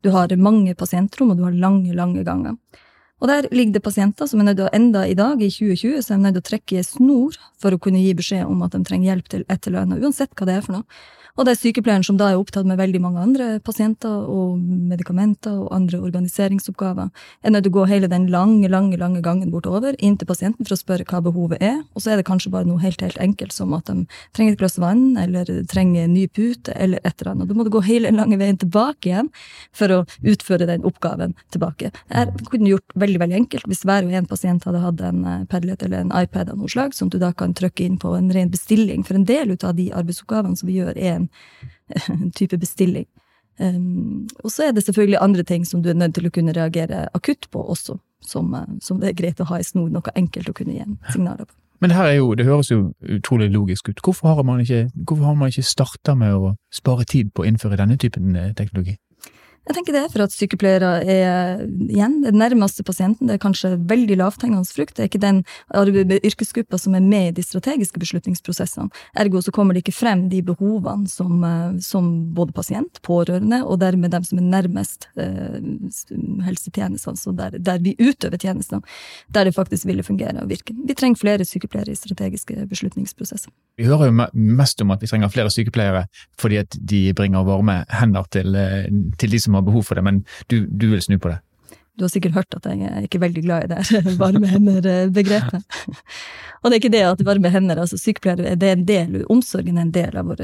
du 0.03 0.11
har 0.15 0.33
mange 0.37 0.75
pasientrom, 0.75 1.31
og 1.31 1.39
du 1.39 1.45
har 1.47 1.55
lange, 1.55 1.93
lange 1.93 2.25
ganger. 2.25 2.57
Og 3.23 3.29
der 3.31 3.47
ligger 3.51 3.77
det 3.77 3.83
pasienter 3.85 4.27
som 4.27 4.41
er 4.41 4.49
nødt 4.49 4.63
å 4.65 4.71
enda 4.75 5.05
i 5.07 5.15
dag, 5.15 5.39
i 5.39 5.49
2020, 5.49 6.01
så 6.03 6.13
er 6.13 6.23
nødt 6.23 6.35
til 6.35 6.43
å 6.43 6.49
trekke 6.49 6.79
i 6.79 6.83
snor 6.83 7.37
for 7.61 7.73
å 7.73 7.79
kunne 7.81 8.01
gi 8.03 8.11
beskjed 8.17 8.49
om 8.49 8.65
at 8.65 8.75
de 8.75 8.83
trenger 8.85 9.13
hjelp 9.13 9.29
til 9.31 9.45
et 9.47 9.69
eller 9.69 9.85
annet, 9.85 10.03
uansett 10.03 10.33
hva 10.35 10.49
det 10.49 10.57
er 10.57 10.65
for 10.65 10.79
noe. 10.79 10.99
Og 11.35 11.43
det 11.43 11.51
er 11.51 11.59
sykepleieren 11.59 12.03
som 12.07 12.15
da 12.15 12.29
er 12.31 12.39
opptatt 12.39 12.67
med 12.67 12.79
veldig 12.79 13.01
mange 13.03 13.19
andre 13.19 13.45
pasienter 13.59 14.27
og 14.31 14.55
medikamenter 14.55 15.57
og 15.65 15.73
andre 15.75 15.99
organiseringsoppgaver, 15.99 17.09
er 17.43 17.51
nødt 17.51 17.65
til 17.67 17.73
å 17.73 17.75
gå 17.75 17.83
hele 17.89 18.07
den 18.07 18.29
lange, 18.31 18.69
lange 18.71 18.95
lange 18.95 19.19
gangen 19.25 19.51
bortover 19.51 19.97
inn 19.99 20.15
til 20.15 20.29
pasienten 20.29 20.63
for 20.63 20.77
å 20.77 20.79
spørre 20.79 21.03
hva 21.09 21.19
behovet 21.25 21.59
er. 21.59 21.81
Og 21.91 22.05
så 22.05 22.13
er 22.13 22.21
det 22.21 22.27
kanskje 22.29 22.53
bare 22.53 22.69
noe 22.69 22.79
helt 22.79 23.03
helt 23.03 23.19
enkelt 23.19 23.51
som 23.51 23.75
at 23.75 23.91
de 23.91 24.05
trenger 24.37 24.55
et 24.55 24.61
glass 24.61 24.79
vann 24.79 25.17
eller 25.19 25.51
trenger 25.71 26.05
en 26.05 26.15
ny 26.15 26.23
pute 26.31 26.71
eller 26.71 27.03
et 27.03 27.19
eller 27.19 27.33
annet. 27.33 27.51
Da 27.51 27.59
må 27.59 27.67
du 27.67 27.73
gå 27.73 27.83
hele 27.83 28.07
den 28.07 28.21
lange 28.21 28.39
veien 28.39 28.61
tilbake 28.61 29.11
igjen 29.11 29.31
for 29.75 29.91
å 29.91 29.99
utføre 30.23 30.69
den 30.71 30.87
oppgaven 30.87 31.35
tilbake. 31.51 31.91
Det 32.07 32.47
kunne 32.47 32.71
gjort 32.71 32.95
veldig 32.95 33.19
veldig 33.25 33.39
enkelt 33.41 33.67
hvis 33.67 33.83
hver 33.83 34.07
og 34.07 34.15
en 34.15 34.31
pasient 34.31 34.63
hadde 34.69 34.85
hatt 34.85 35.03
en 35.03 35.23
eh, 35.27 35.43
Padlet 35.51 35.83
eller 35.83 36.05
en 36.05 36.15
iPad 36.15 36.49
av 36.53 36.59
noe 36.59 36.71
slag, 36.71 36.95
som 36.95 37.11
du 37.11 37.19
da 37.21 37.33
kan 37.35 37.53
trykke 37.55 37.83
inn 37.83 37.99
på 38.01 38.15
en 38.15 38.31
ren 38.33 38.49
bestilling. 38.53 39.03
For 39.03 39.19
en 39.19 39.27
del 39.27 39.51
av 39.55 39.75
de 39.77 39.91
arbeidsoppgavene 39.95 40.57
som 40.57 40.71
vi 40.71 40.79
gjør, 40.79 40.95
er 40.95 41.19
en 41.19 41.24
en, 42.09 42.31
type 42.39 42.57
bestilling. 42.61 43.07
Um, 43.57 44.25
og 44.43 44.51
så 44.51 44.67
er 44.67 44.73
det 44.75 44.83
selvfølgelig 44.83 45.21
andre 45.21 45.43
ting 45.47 45.63
som 45.67 45.83
du 45.83 45.89
er 45.89 45.95
nødt 45.95 46.17
til 46.17 46.27
å 46.27 46.33
kunne 46.33 46.55
reagere 46.55 47.05
akutt 47.15 47.47
på 47.51 47.61
også, 47.63 47.95
som, 48.19 48.49
eh, 48.53 48.73
som 48.83 48.99
det 48.99 49.13
er 49.13 49.19
greit 49.21 49.39
å 49.39 49.47
ha 49.47 49.61
i 49.61 49.63
snor, 49.63 49.88
noe 49.93 50.15
enkelt 50.15 50.49
å 50.51 50.55
kunne 50.57 50.75
gi 50.75 50.88
signaler 51.13 51.47
på. 51.47 51.55
Men 51.79 51.91
det 51.91 51.97
her 51.97 52.09
er 52.09 52.17
jo, 52.17 52.33
det 52.35 52.45
høres 52.47 52.71
jo 52.71 52.79
utrolig 53.15 53.49
logisk 53.51 53.89
ut. 53.89 53.99
Hvorfor 54.03 54.27
har 54.33 54.43
man 54.43 54.61
ikke, 54.63 54.89
hvorfor 54.95 55.25
har 55.25 55.35
man 55.39 55.51
ikke 55.51 55.63
starta 55.63 56.15
med 56.15 56.33
å 56.33 56.53
spare 56.73 57.03
tid 57.07 57.33
på 57.35 57.43
å 57.43 57.47
innføre 57.47 57.77
denne 57.79 57.97
typen 57.99 58.35
eh, 58.35 58.53
teknologi? 58.55 58.95
Jeg 59.65 59.80
tenker 59.80 59.95
det 59.95 60.04
for 60.13 60.21
at 60.21 60.34
sykepleiere 60.34 60.89
er 61.10 61.63
igjen 61.89 62.19
den 62.21 62.38
nærmeste 62.38 62.84
pasienten. 62.86 63.25
Det 63.25 63.39
er 63.39 63.41
kanskje 63.41 63.71
veldig 63.89 64.19
lavthengende 64.19 64.69
frukt. 64.69 64.93
Det 64.93 65.06
er 65.06 65.10
ikke 65.10 65.21
den 65.23 65.39
yrkesgruppa 65.73 66.78
som 66.78 66.93
er 66.97 67.01
med 67.01 67.32
i 67.32 67.36
de 67.39 67.45
strategiske 67.45 68.01
beslutningsprosessene. 68.01 68.91
Ergo 69.17 69.41
så 69.41 69.54
kommer 69.56 69.73
det 69.73 69.82
ikke 69.82 69.95
frem 69.97 70.28
de 70.30 70.43
behovene 70.45 71.10
som, 71.10 71.41
eh, 71.43 71.80
som 71.82 72.12
både 72.38 72.54
pasient, 72.54 73.01
pårørende 73.01 73.63
og 73.65 73.80
dermed 73.82 74.13
dem 74.13 74.28
som 74.28 74.38
er 74.38 74.45
nærmest 74.51 75.08
eh, 75.17 75.58
helsetjenestene, 76.45 77.17
så 77.17 77.34
der, 77.34 77.58
der, 77.58 77.82
vi 77.82 77.95
utøver 77.97 78.38
tjenestene, 78.38 78.86
der 79.34 79.49
det 79.49 79.56
faktisk 79.56 79.89
ville 79.89 80.06
fungere 80.06 80.43
og 80.43 80.49
virke. 80.49 80.75
Vi 80.78 80.93
trenger 80.93 81.17
flere 81.17 81.45
sykepleiere 81.45 81.91
i 81.91 81.97
strategiske 81.97 82.67
beslutningsprosesser. 82.69 83.49
Vi 83.78 83.89
hører 83.89 84.12
jo 84.12 84.30
mest 84.34 84.82
om 84.82 84.93
at 84.93 85.01
vi 85.01 85.10
trenger 85.10 85.34
flere 85.34 85.49
sykepleiere 85.49 86.06
fordi 86.38 86.62
at 86.62 86.78
de 86.78 87.01
bringer 87.17 87.43
varme 87.47 87.82
hender 87.89 88.30
til, 88.30 88.56
eh, 88.56 88.93
til 89.17 89.32
de 89.32 89.39
som 89.41 89.54
har 89.57 89.65
behov 89.65 89.83
for 89.87 89.97
det, 89.97 90.03
men 90.05 90.23
du, 90.51 90.63
du 90.65 90.89
vil 90.91 91.01
snu 91.01 91.17
på 91.19 91.31
det? 91.33 91.39
Du 91.95 92.03
har 92.03 92.12
sikkert 92.12 92.36
hørt 92.36 92.58
at 92.58 92.65
jeg 92.67 92.89
er 92.89 93.05
ikke 93.05 93.21
veldig 93.23 93.43
glad 93.45 93.65
i 93.65 93.75
det 93.75 94.15
varme 94.23 94.49
hender-begrepet. 94.51 95.63
Og 96.65 96.71
det 96.71 96.77
er 96.77 96.81
ikke 96.81 96.93
det 96.95 97.03
at 97.05 97.21
varme 97.27 97.51
hender, 97.53 97.77
altså 97.77 97.97
sykepleiere, 98.01 98.55
det 98.58 98.67
er 98.67 98.73
en 98.73 98.86
del, 98.88 99.17
omsorgen 99.29 99.77
er 99.77 99.86
en 99.86 99.91
del 99.93 100.17
av 100.17 100.31
vår, 100.31 100.41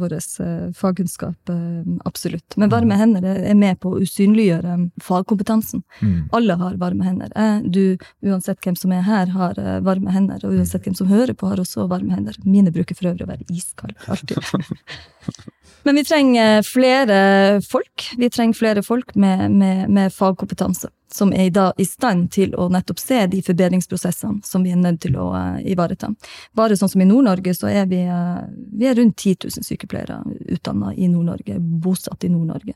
vår 0.00 0.14
uh, 0.18 0.72
fagkunnskap, 0.74 1.52
uh, 1.52 1.92
absolutt. 2.08 2.56
Men 2.58 2.72
varme 2.72 2.98
hender 2.98 3.28
er 3.30 3.54
med 3.54 3.78
på 3.80 3.92
å 3.94 4.02
usynliggjøre 4.02 4.76
fagkompetansen. 5.06 5.84
Mm. 6.02 6.18
Alle 6.34 6.58
har 6.58 6.76
varme 6.82 7.06
hender. 7.06 7.30
du, 7.62 7.96
uansett 8.26 8.58
hvem 8.66 8.76
som 8.76 8.92
er 8.92 9.06
her, 9.06 9.30
har 9.30 9.62
varme 9.86 10.10
hender, 10.10 10.42
og 10.42 10.58
uansett 10.58 10.82
hvem 10.82 10.98
som 10.98 11.06
hører 11.12 11.38
på, 11.38 11.52
har 11.52 11.62
også 11.62 11.86
varme 11.92 12.18
hender. 12.18 12.36
Mine 12.44 12.74
bruker 12.74 12.98
for 12.98 13.12
øvrig 13.12 13.28
å 13.28 13.30
være 13.30 13.46
iskalde, 13.54 14.00
alltid. 14.10 14.42
Men 15.86 15.98
vi 15.98 16.04
trenger 16.06 16.62
flere 16.62 17.16
folk. 17.66 18.10
Vi 18.18 18.30
trenger 18.30 18.58
flere 18.58 18.82
folk 18.86 19.14
med, 19.14 19.50
med, 19.50 19.90
med 19.90 20.14
fagkompetanse. 20.14 20.41
Som 21.12 21.32
er 21.32 21.50
da 21.50 21.68
i 21.78 21.84
stand 21.86 22.30
til 22.32 22.54
å 22.58 22.68
nettopp 22.72 23.00
se 23.00 23.20
de 23.30 23.42
forbedringsprosessene 23.44 24.40
som 24.46 24.64
vi 24.64 24.72
er 24.72 24.80
nødt 24.80 25.00
til 25.04 25.16
å 25.20 25.28
uh, 25.34 25.58
ivareta. 25.60 26.12
Bare 26.56 26.76
sånn 26.78 26.90
som 26.92 27.02
i 27.04 27.08
Nord-Norge, 27.08 27.54
så 27.54 27.70
er 27.70 27.86
vi, 27.90 28.00
uh, 28.08 28.42
vi 28.72 28.88
er 28.88 28.96
rundt 28.98 29.16
10 29.18 29.48
000 29.48 29.66
sykepleiere 29.68 30.22
utdanna 30.56 30.94
i 30.94 31.10
Nord-Norge, 31.12 31.58
bosatt 31.58 32.24
i 32.24 32.32
Nord-Norge. 32.32 32.74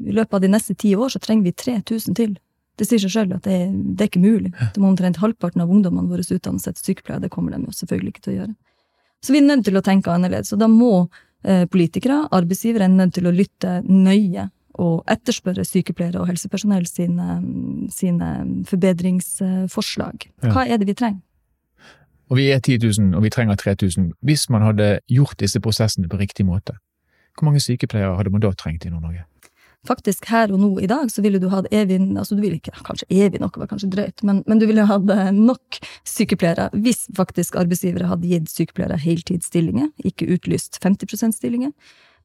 I 0.00 0.16
løpet 0.16 0.38
av 0.38 0.44
de 0.44 0.52
neste 0.52 0.76
ti 0.78 0.94
år 0.96 1.12
så 1.12 1.20
trenger 1.22 1.50
vi 1.50 1.56
3000 1.64 2.16
til. 2.16 2.36
Det 2.78 2.86
sier 2.88 3.02
seg 3.02 3.12
selv 3.12 3.36
at 3.36 3.48
det, 3.48 3.58
det 3.96 4.06
er 4.06 4.12
ikke 4.12 4.22
mulig. 4.22 4.54
Det 4.74 4.80
må 4.80 4.92
omtrent 4.92 5.20
halvparten 5.20 5.64
av 5.64 5.72
ungdommene 5.72 6.08
våre 6.08 6.24
utdannes 6.24 6.68
til 6.68 6.92
sykepleiere. 6.92 7.26
Det 7.26 7.32
kommer 7.32 7.56
de 7.56 7.66
jo 7.66 7.74
selvfølgelig 7.76 8.14
ikke 8.14 8.24
til 8.26 8.32
å 8.32 8.38
gjøre. 8.38 8.54
Så 9.20 9.34
vi 9.34 9.42
er 9.42 9.50
nødt 9.50 9.66
til 9.66 9.76
å 9.76 9.84
tenke 9.84 10.12
annerledes, 10.12 10.54
og 10.54 10.62
da 10.62 10.70
må 10.70 10.94
Eh, 11.42 11.66
politikere, 11.66 12.26
arbeidsgivere, 12.36 12.84
er 12.84 12.92
nødt 12.92 13.14
til 13.16 13.28
å 13.28 13.32
lytte 13.32 13.78
nøye 13.88 14.50
og 14.80 15.04
etterspørre 15.10 15.64
sykepleiere 15.68 16.22
og 16.22 16.30
helsepersonell 16.30 16.86
sine, 16.88 17.40
sine 17.92 18.30
forbedringsforslag. 18.70 20.30
Hva 20.46 20.64
er 20.66 20.80
det 20.80 20.88
vi 20.90 20.96
trenger? 20.96 21.20
Og 22.30 22.38
Vi 22.38 22.46
er 22.54 22.60
10 22.62 22.78
000, 22.78 23.16
og 23.18 23.24
vi 23.24 23.30
trenger 23.30 23.54
3000. 23.58 24.12
Hvis 24.22 24.46
man 24.50 24.62
hadde 24.62 25.00
gjort 25.10 25.40
disse 25.40 25.60
prosessene 25.60 26.08
på 26.08 26.16
riktig 26.16 26.46
måte, 26.46 26.76
hvor 27.34 27.44
mange 27.44 27.60
sykepleiere 27.60 28.16
hadde 28.16 28.30
man 28.30 28.40
da 28.40 28.52
trengt 28.54 28.86
i 28.86 28.90
Nord-Norge? 28.90 29.24
faktisk 29.88 30.26
her 30.28 30.52
og 30.52 30.60
nå 30.60 30.70
i 30.84 30.88
dag 30.90 31.08
så 31.12 31.22
ville 31.24 31.40
du 31.40 31.48
hatt 31.52 31.68
evig 31.72 32.00
altså 32.18 32.36
du 32.36 32.42
ville 32.42 32.58
ikke, 32.60 32.74
Kanskje 32.84 33.08
evig 33.10 33.40
nok 33.40 33.56
var 33.60 33.70
kanskje 33.70 33.90
drøyt, 33.92 34.22
men, 34.26 34.42
men 34.46 34.60
du 34.60 34.66
ville 34.68 34.84
hatt 34.88 35.08
eh, 35.14 35.30
nok 35.32 35.80
sykepleiere 36.08 36.68
hvis 36.84 37.06
faktisk 37.16 37.56
arbeidsgivere 37.60 38.10
hadde 38.10 38.28
gitt 38.28 38.52
sykepleiere 38.52 38.98
heltidsstillinger, 39.00 39.90
ikke 40.04 40.28
utlyst 40.34 40.80
50 40.82 41.14
%-stillinger. 41.16 41.72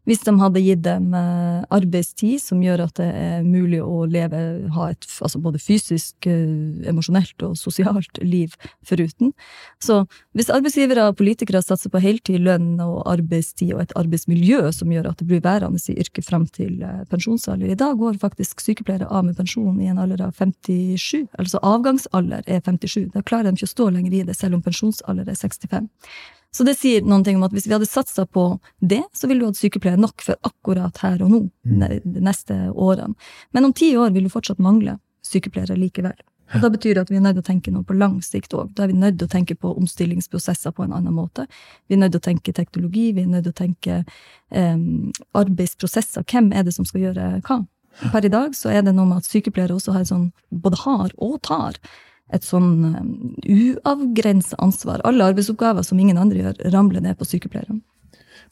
Hvis 0.05 0.21
de 0.25 0.33
hadde 0.37 0.61
gitt 0.61 0.83
dem 0.85 1.13
eh, 1.17 1.63
arbeidstid 1.73 2.41
som 2.41 2.61
gjør 2.61 2.85
at 2.85 2.99
det 2.99 3.07
er 3.09 3.45
mulig 3.45 3.81
å 3.81 4.03
leve, 4.09 4.39
ha 4.75 4.89
et 4.93 5.07
altså 5.25 5.41
både 5.41 5.61
fysisk, 5.61 6.27
eh, 6.29 6.85
emosjonelt 6.91 7.45
og 7.47 7.55
sosialt 7.57 8.21
liv 8.21 8.53
foruten. 8.85 9.33
Så 9.81 10.03
hvis 10.37 10.51
arbeidsgivere 10.53 11.07
og 11.09 11.17
politikere 11.17 11.63
satser 11.65 11.89
på 11.93 12.03
heltid, 12.03 12.43
lønn 12.45 12.77
og 12.83 13.01
arbeidstid 13.09 13.73
og 13.73 13.81
et 13.85 13.95
arbeidsmiljø 13.97 14.69
som 14.75 14.93
gjør 14.93 15.09
at 15.09 15.21
det 15.21 15.29
blir 15.31 15.43
værende 15.45 15.81
i 15.89 15.97
yrket 16.05 16.29
fram 16.29 16.45
til 16.53 16.83
eh, 16.85 17.03
pensjonsalder 17.09 17.73
I 17.73 17.79
dag 17.79 17.97
går 17.97 18.21
faktisk 18.21 18.61
sykepleiere 18.61 19.09
av 19.09 19.25
med 19.25 19.37
pensjon 19.39 19.81
i 19.81 19.89
en 19.89 19.99
alder 20.01 20.27
av 20.27 20.37
57. 20.37 21.25
Altså 21.39 21.61
avgangsalder 21.65 22.45
er 22.45 22.61
57. 22.61 23.11
Da 23.15 23.25
klarer 23.25 23.49
de 23.49 23.57
ikke 23.57 23.71
å 23.71 23.75
stå 23.75 23.89
lenger 23.89 24.13
i 24.13 24.25
det, 24.29 24.37
selv 24.37 24.59
om 24.59 24.65
pensjonsalder 24.65 25.29
er 25.29 25.39
65. 25.39 25.89
Så 26.55 26.63
det 26.63 26.77
sier 26.79 27.03
noen 27.03 27.23
ting 27.25 27.35
om 27.35 27.43
at 27.43 27.51
hvis 27.55 27.65
vi 27.67 27.73
hadde 27.75 27.87
satsa 27.89 28.23
på 28.25 28.45
det, 28.79 29.01
så 29.11 29.27
ville 29.27 29.43
du 29.43 29.49
hatt 29.49 29.59
sykepleiere 29.59 29.99
nok 29.99 30.23
for 30.23 30.39
akkurat 30.47 31.01
her 31.03 31.19
og 31.25 31.33
nå, 31.33 31.41
mm. 31.67 31.83
de 32.05 32.23
neste 32.23 32.55
årene. 32.71 33.11
Men 33.51 33.67
om 33.67 33.73
ti 33.75 33.91
år 33.99 34.15
vil 34.15 34.29
du 34.29 34.31
fortsatt 34.31 34.63
mangle 34.63 34.95
sykepleiere 35.25 35.75
likevel. 35.75 36.15
Og 36.53 36.61
Da 36.61 36.69
betyr 36.69 36.93
det 36.93 37.03
at 37.05 37.11
vi 37.11 37.17
er 37.17 37.25
nødt 37.25 37.39
til 37.39 37.43
å 37.43 37.49
tenke 37.49 37.73
noe 37.73 37.83
på 37.83 37.97
lang 37.97 38.19
sikt 38.23 38.53
òg. 38.55 38.71
Da 38.77 38.85
er 38.85 38.93
vi 38.93 38.97
nødt 39.01 39.17
til 39.19 39.27
å 39.27 39.33
tenke 39.33 39.57
på 39.57 39.73
omstillingsprosesser 39.81 40.75
på 40.77 40.85
en 40.85 40.93
annen 40.95 41.15
måte. 41.15 41.47
Vi 41.89 41.97
er 41.97 42.03
nødt 42.03 42.13
til 42.15 42.21
å 42.21 42.27
tenke 42.29 42.53
teknologi, 42.55 43.09
vi 43.17 43.25
er 43.25 43.31
nødt 43.31 43.47
til 43.49 43.55
å 43.55 43.59
tenke 43.59 44.01
um, 44.53 45.11
arbeidsprosesser. 45.35 46.23
Hvem 46.29 46.51
er 46.53 46.67
det 46.67 46.75
som 46.77 46.87
skal 46.87 47.07
gjøre 47.07 47.29
hva? 47.49 47.63
Per 48.11 48.27
i 48.27 48.31
dag 48.31 48.55
så 48.55 48.71
er 48.71 48.83
det 48.85 48.93
noe 48.95 49.07
med 49.09 49.23
at 49.23 49.29
sykepleiere 49.29 49.75
også 49.75 49.95
har 49.95 50.05
sånn, 50.07 50.29
både 50.51 50.81
har 50.83 51.15
og 51.15 51.39
tar 51.47 51.79
et 52.33 52.45
sånn 52.45 52.69
um, 52.95 53.09
uavgrensa 53.41 54.57
ansvar. 54.63 55.03
Alle 55.05 55.27
arbeidsoppgaver 55.29 55.85
som 55.85 55.99
ingen 56.01 56.17
andre 56.17 56.41
gjør, 56.41 56.61
ramler 56.73 57.03
ned 57.05 57.19
på 57.19 57.27
sykepleierne. 57.29 57.81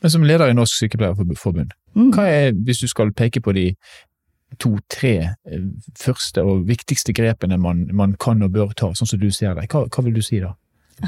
Men 0.04 0.12
som 0.12 0.26
leder 0.28 0.52
i 0.52 0.56
Norsk 0.58 0.82
Sykepleierforbund, 0.82 1.72
mm. 1.96 2.10
hva 2.16 2.26
er, 2.28 2.50
hvis 2.68 2.84
du 2.84 2.90
skal 2.92 3.14
peke 3.16 3.42
på 3.44 3.54
de 3.56 3.70
to-tre 4.62 5.14
eh, 5.24 5.70
første 5.98 6.44
og 6.46 6.68
viktigste 6.68 7.16
grepene 7.16 7.58
man, 7.58 7.88
man, 7.96 8.18
kan 8.20 8.44
og 8.46 8.52
bør 8.54 8.76
ta, 8.78 8.92
sånn 8.94 9.10
som 9.10 9.22
du 9.22 9.30
ser 9.34 9.56
det, 9.58 9.70
hva, 9.72 9.86
hva 9.88 10.06
vil 10.06 10.18
du 10.18 10.22
si 10.26 10.42
da? 10.44 10.54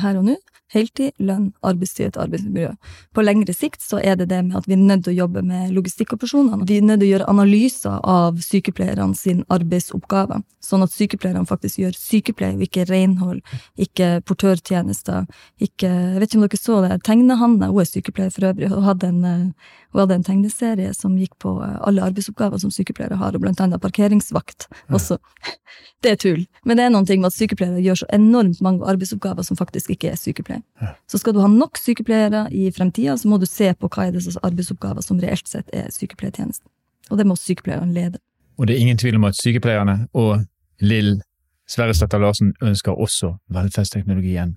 Her 0.01 0.19
og 0.19 0.29
nå 0.29 0.37
heltid, 0.73 1.13
lønn, 1.21 1.51
arbeidstid 1.65 2.15
og 2.15 2.25
arbeidsmiljø. 2.25 2.71
På 3.15 3.23
lengre 3.23 3.53
sikt 3.55 3.83
så 3.85 3.99
er 4.01 4.17
det 4.19 4.29
det 4.31 4.41
med 4.47 4.57
at 4.59 4.67
vi 4.67 4.75
er 4.75 4.81
nødt 4.81 5.05
til 5.05 5.13
å 5.13 5.19
jobbe 5.23 5.43
med 5.45 5.73
logistikkoperasjonene. 5.75 6.65
Vi 6.67 6.79
er 6.79 6.87
nødt 6.87 7.01
til 7.03 7.09
å 7.09 7.11
gjøre 7.13 7.29
analyser 7.31 7.99
av 8.01 8.41
sykepleierne 8.43 9.17
sin 9.17 9.43
arbeidsoppgaver, 9.53 10.41
sånn 10.65 10.85
at 10.85 10.93
sykepleierne 10.95 11.45
faktisk 11.49 11.83
gjør 11.83 11.97
sykepleie, 11.99 12.57
ikke 12.65 12.87
renhold, 12.89 13.43
ikke 13.77 14.19
portørtjenester, 14.25 15.29
ikke 15.61 15.93
Jeg 15.95 16.19
vet 16.19 16.31
ikke 16.31 16.39
om 16.39 16.45
dere 16.45 16.59
så 16.59 16.77
det, 16.83 16.95
Tegnehanne, 17.05 17.69
hun 17.69 17.81
er 17.81 17.87
sykepleier 17.89 18.33
for 18.33 18.47
øvrig, 18.49 18.71
og 18.73 18.85
hadde 18.87 19.09
en, 19.11 19.53
hun 19.93 20.01
hadde 20.01 20.17
en 20.17 20.25
tegneserie 20.25 20.93
som 20.97 21.17
gikk 21.19 21.35
på 21.43 21.51
alle 21.61 22.03
arbeidsoppgaver 22.03 22.61
som 22.61 22.73
sykepleiere 22.73 23.19
har, 23.19 23.35
og 23.35 23.43
blant 23.43 23.61
annet 23.61 23.83
parkeringsvakt 23.83 24.67
også. 24.89 25.19
Det 26.03 26.11
er 26.13 26.19
tull. 26.21 26.43
Men 26.63 26.77
det 26.77 26.83
er 26.85 26.91
noen 26.93 27.07
ting 27.09 27.21
med 27.21 27.31
at 27.31 27.35
sykepleiere 27.35 27.81
gjør 27.81 28.03
så 28.03 28.07
enormt 28.13 28.59
mange 28.61 28.85
arbeidsoppgaver 28.85 29.45
som 29.47 29.57
faktisk 29.57 29.74
ikke 29.83 30.11
er 30.13 30.19
sykepleier. 30.19 30.63
Ja. 30.81 30.93
Så 31.11 31.19
skal 31.21 31.35
du 31.35 31.41
ha 31.43 31.49
nok 31.51 31.77
sykepleiere 31.79 32.45
i 32.55 32.69
fremtida, 32.71 33.17
så 33.19 33.29
må 33.31 33.39
du 33.41 33.47
se 33.49 33.71
på 33.75 33.89
hva 33.91 34.07
er 34.07 34.15
det 34.15 34.23
slags 34.25 34.39
arbeidsoppgaver 34.45 35.05
som 35.05 35.19
reelt 35.21 35.47
sett 35.51 35.69
er 35.75 35.91
sykepleiertjenesten. 35.93 36.67
Og 37.11 37.19
det 37.19 37.27
må 37.27 37.37
sykepleierne 37.37 37.93
lede. 37.93 38.21
Og 38.57 38.67
det 38.67 38.75
er 38.75 38.85
ingen 38.85 38.97
tvil 38.97 39.19
om 39.19 39.27
at 39.27 39.37
sykepleierne 39.37 40.05
og 40.15 40.45
Lill 40.81 41.19
Sverresdatter 41.67 42.21
Larsen 42.21 42.53
ønsker 42.63 42.93
også 42.93 43.35
velferdsteknologien 43.53 44.55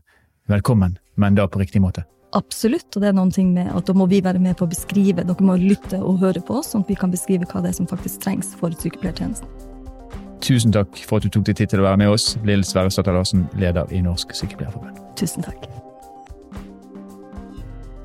velkommen, 0.48 0.98
men 1.16 1.36
da 1.36 1.48
på 1.48 1.60
riktig 1.60 1.80
måte. 1.82 2.04
Absolutt, 2.36 2.90
og 2.92 3.00
det 3.00 3.08
er 3.08 3.16
noen 3.16 3.32
ting 3.32 3.54
med 3.54 3.70
at 3.72 3.88
da 3.88 3.94
må 3.96 4.04
vi 4.10 4.20
være 4.24 4.40
med 4.42 4.58
på 4.58 4.66
å 4.66 4.70
beskrive, 4.70 5.24
dere 5.24 5.46
må 5.46 5.56
lytte 5.60 6.00
og 6.02 6.20
høre 6.20 6.42
på 6.44 6.58
oss, 6.60 6.74
sånn 6.74 6.84
at 6.84 6.92
vi 6.92 6.98
kan 7.00 7.12
beskrive 7.12 7.48
hva 7.48 7.64
det 7.64 7.72
er 7.72 7.78
som 7.80 7.88
faktisk 7.88 8.20
trengs 8.26 8.52
for 8.60 8.74
sykepleiertjenesten. 8.76 9.48
Tusen 10.44 10.72
takk 10.72 11.00
for 11.08 11.18
at 11.18 11.26
du 11.26 11.32
tok 11.32 11.48
deg 11.48 11.58
tid 11.58 11.72
til 11.72 11.82
å 11.82 11.88
være 11.88 12.04
med 12.04 12.12
oss, 12.12 12.36
Lill 12.46 12.62
Sverresdatter 12.66 13.16
Larsen, 13.16 13.48
leder 13.58 13.88
i 13.90 14.04
Norsk 14.04 14.36
Sykepleierforbund. 14.36 15.07
Tusen 15.18 15.42
takk. 15.42 15.66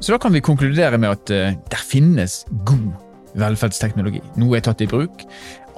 Så 0.03 0.11
da 0.11 0.19
kan 0.19 0.33
vi 0.33 0.43
konkludere 0.43 0.97
med 0.99 1.13
at 1.13 1.31
uh, 1.31 1.51
der 1.71 1.83
finnes 1.87 2.41
god 2.67 2.89
velferdsteknologi. 3.39 4.19
Noe 4.41 4.57
er 4.57 4.65
tatt 4.65 4.81
i 4.83 4.89
bruk. 4.89 5.23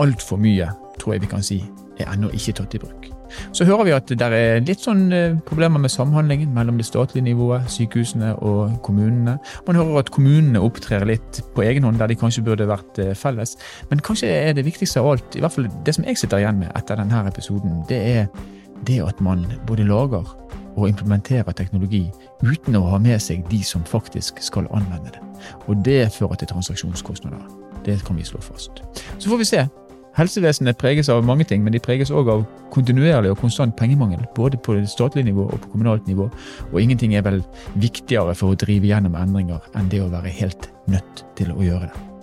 Altfor 0.01 0.39
mye, 0.41 0.71
tror 0.99 1.13
jeg 1.15 1.25
vi 1.25 1.29
kan 1.29 1.43
si, 1.45 1.59
er 1.99 2.09
ennå 2.09 2.31
ikke 2.33 2.55
tatt 2.57 2.73
i 2.73 2.81
bruk. 2.81 3.11
Så 3.53 3.67
hører 3.67 3.87
vi 3.87 3.93
at 3.93 4.09
det 4.09 4.25
er 4.25 4.63
litt 4.65 4.81
sånn 4.81 5.05
uh, 5.13 5.37
problemer 5.45 5.83
med 5.83 5.93
samhandlingen 5.93 6.55
mellom 6.55 6.79
det 6.81 6.87
statlige 6.87 7.27
nivået, 7.27 7.69
sykehusene 7.69 8.33
og 8.47 8.79
kommunene. 8.85 9.37
Man 9.67 9.77
hører 9.77 10.01
at 10.01 10.11
kommunene 10.15 10.63
opptrer 10.63 11.05
litt 11.05 11.43
på 11.53 11.67
egen 11.67 11.85
hånd, 11.85 12.01
der 12.01 12.09
de 12.09 12.17
kanskje 12.17 12.47
burde 12.47 12.69
vært 12.71 13.01
uh, 13.03 13.13
felles. 13.19 13.57
Men 13.91 14.01
kanskje 14.05 14.31
er 14.31 14.57
det 14.57 14.65
viktigste 14.65 15.03
av 15.03 15.13
alt, 15.13 15.37
i 15.37 15.45
hvert 15.45 15.59
fall 15.59 15.69
det 15.85 15.99
som 15.99 16.07
jeg 16.07 16.23
sitter 16.23 16.41
igjen 16.41 16.63
med 16.63 16.73
etter 16.73 16.97
denne 16.97 17.27
episoden, 17.29 17.83
det 17.91 18.01
er 18.15 18.29
det 18.89 19.03
at 19.05 19.21
man 19.23 19.45
både 19.69 19.85
lager 19.85 20.25
og 20.75 20.89
implementere 20.89 21.53
teknologi 21.55 22.03
uten 22.43 22.75
å 22.75 22.85
ha 22.91 22.99
med 23.01 23.21
seg 23.23 23.45
de 23.51 23.61
som 23.63 23.83
faktisk 23.88 24.41
skal 24.43 24.69
anvende 24.75 25.15
det. 25.15 25.23
Og 25.67 25.81
det 25.85 26.11
fører 26.15 26.39
til 26.39 26.51
transaksjonskostnader. 26.51 27.41
Det 27.85 27.99
kan 28.05 28.17
vi 28.17 28.25
slå 28.25 28.41
fast. 28.41 28.81
Så 29.19 29.29
får 29.29 29.41
vi 29.41 29.49
se. 29.49 29.65
Helsevesenet 30.15 30.77
preges 30.79 31.09
av 31.11 31.25
mange 31.27 31.43
ting, 31.43 31.63
men 31.63 31.75
de 31.75 31.81
preges 31.83 32.11
òg 32.11 32.29
av 32.31 32.45
kontinuerlig 32.71 33.33
og 33.33 33.41
konstant 33.41 33.75
pengemangel. 33.75 34.23
Både 34.35 34.57
på 34.57 34.77
statlig 34.88 35.25
nivå 35.27 35.49
og 35.49 35.59
på 35.65 35.73
kommunalt 35.75 36.07
nivå. 36.07 36.29
Og 36.71 36.81
ingenting 36.81 37.17
er 37.19 37.27
vel 37.27 37.43
viktigere 37.75 38.35
for 38.35 38.55
å 38.55 38.59
drive 38.65 38.93
gjennom 38.93 39.19
endringer 39.19 39.63
enn 39.75 39.91
det 39.91 40.03
å 40.05 40.11
være 40.13 40.33
helt 40.39 40.69
nødt 40.88 41.25
til 41.35 41.51
å 41.51 41.63
gjøre 41.63 41.91
det. 41.91 42.14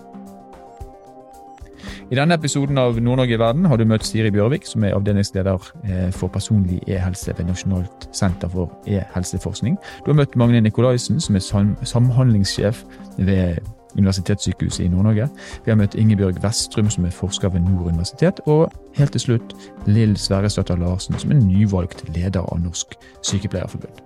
I 2.13 2.17
denne 2.19 2.35
episoden 2.37 2.77
av 2.77 2.99
Nord-Norge 3.01 3.33
i 3.33 3.39
verden 3.41 3.63
har 3.65 3.79
du 3.79 3.87
møtt 3.89 4.03
Siri 4.05 4.29
Bjørvik, 4.29 4.67
som 4.69 4.83
er 4.85 4.93
avdelingsleder 4.93 5.63
eh, 5.81 6.11
for 6.13 6.29
personlig 6.29 6.77
e-helse 6.85 7.33
ved 7.33 7.47
Nasjonalt 7.47 8.05
senter 8.13 8.51
for 8.53 8.69
e-helseforskning. 8.85 9.79
Du 10.05 10.11
har 10.11 10.19
møtt 10.19 10.35
Magne 10.37 10.61
Nikolaisen, 10.61 11.17
som 11.23 11.39
er 11.39 11.41
samhandlingssjef 11.89 12.83
ved 13.17 13.65
Universitetssykehuset 13.97 14.85
i 14.85 14.91
Nord-Norge. 14.93 15.25
Vi 15.65 15.73
har 15.73 15.79
møtt 15.79 15.97
Ingebjørg 15.97 16.37
Vestrum, 16.43 16.91
som 16.93 17.09
er 17.09 17.17
forsker 17.17 17.49
ved 17.49 17.65
Nord 17.65 17.95
universitet. 17.95 18.43
Og 18.45 18.69
helt 18.99 19.17
til 19.17 19.25
slutt 19.25 19.57
Lill 19.89 20.13
Sverresdatter 20.13 20.77
Larsen, 20.77 21.17
som 21.17 21.33
er 21.33 21.41
nyvalgt 21.41 22.05
leder 22.13 22.45
av 22.45 22.61
Norsk 22.61 22.93
Sykepleierforbund. 23.25 24.05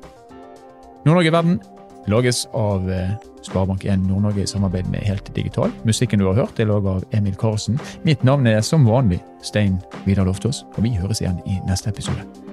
Nord-Norge 1.03 1.27
i 1.27 1.35
verden 1.35 1.59
lages 2.07 2.45
av 2.57 2.89
eh, 2.91 3.13
Sparebank1 3.47 4.07
Nord-Norge 4.07 4.43
i 4.43 4.49
samarbeid 4.49 4.89
med 4.91 5.05
Helt 5.07 5.35
Digital. 5.35 5.71
Musikken 5.87 6.19
du 6.19 6.27
har 6.29 6.39
hørt, 6.39 6.59
er 6.59 6.71
laget 6.71 6.89
av 6.95 7.19
Emil 7.19 7.35
Karlsen. 7.39 7.79
Mitt 8.07 8.23
navn 8.27 8.47
er 8.47 8.61
som 8.65 8.87
vanlig 8.87 9.21
Stein 9.43 9.79
Vidar 10.07 10.27
Loftaas, 10.27 10.65
og 10.75 10.83
vi 10.87 10.95
høres 10.97 11.23
igjen 11.23 11.41
i 11.45 11.59
neste 11.67 11.93
episode. 11.93 12.46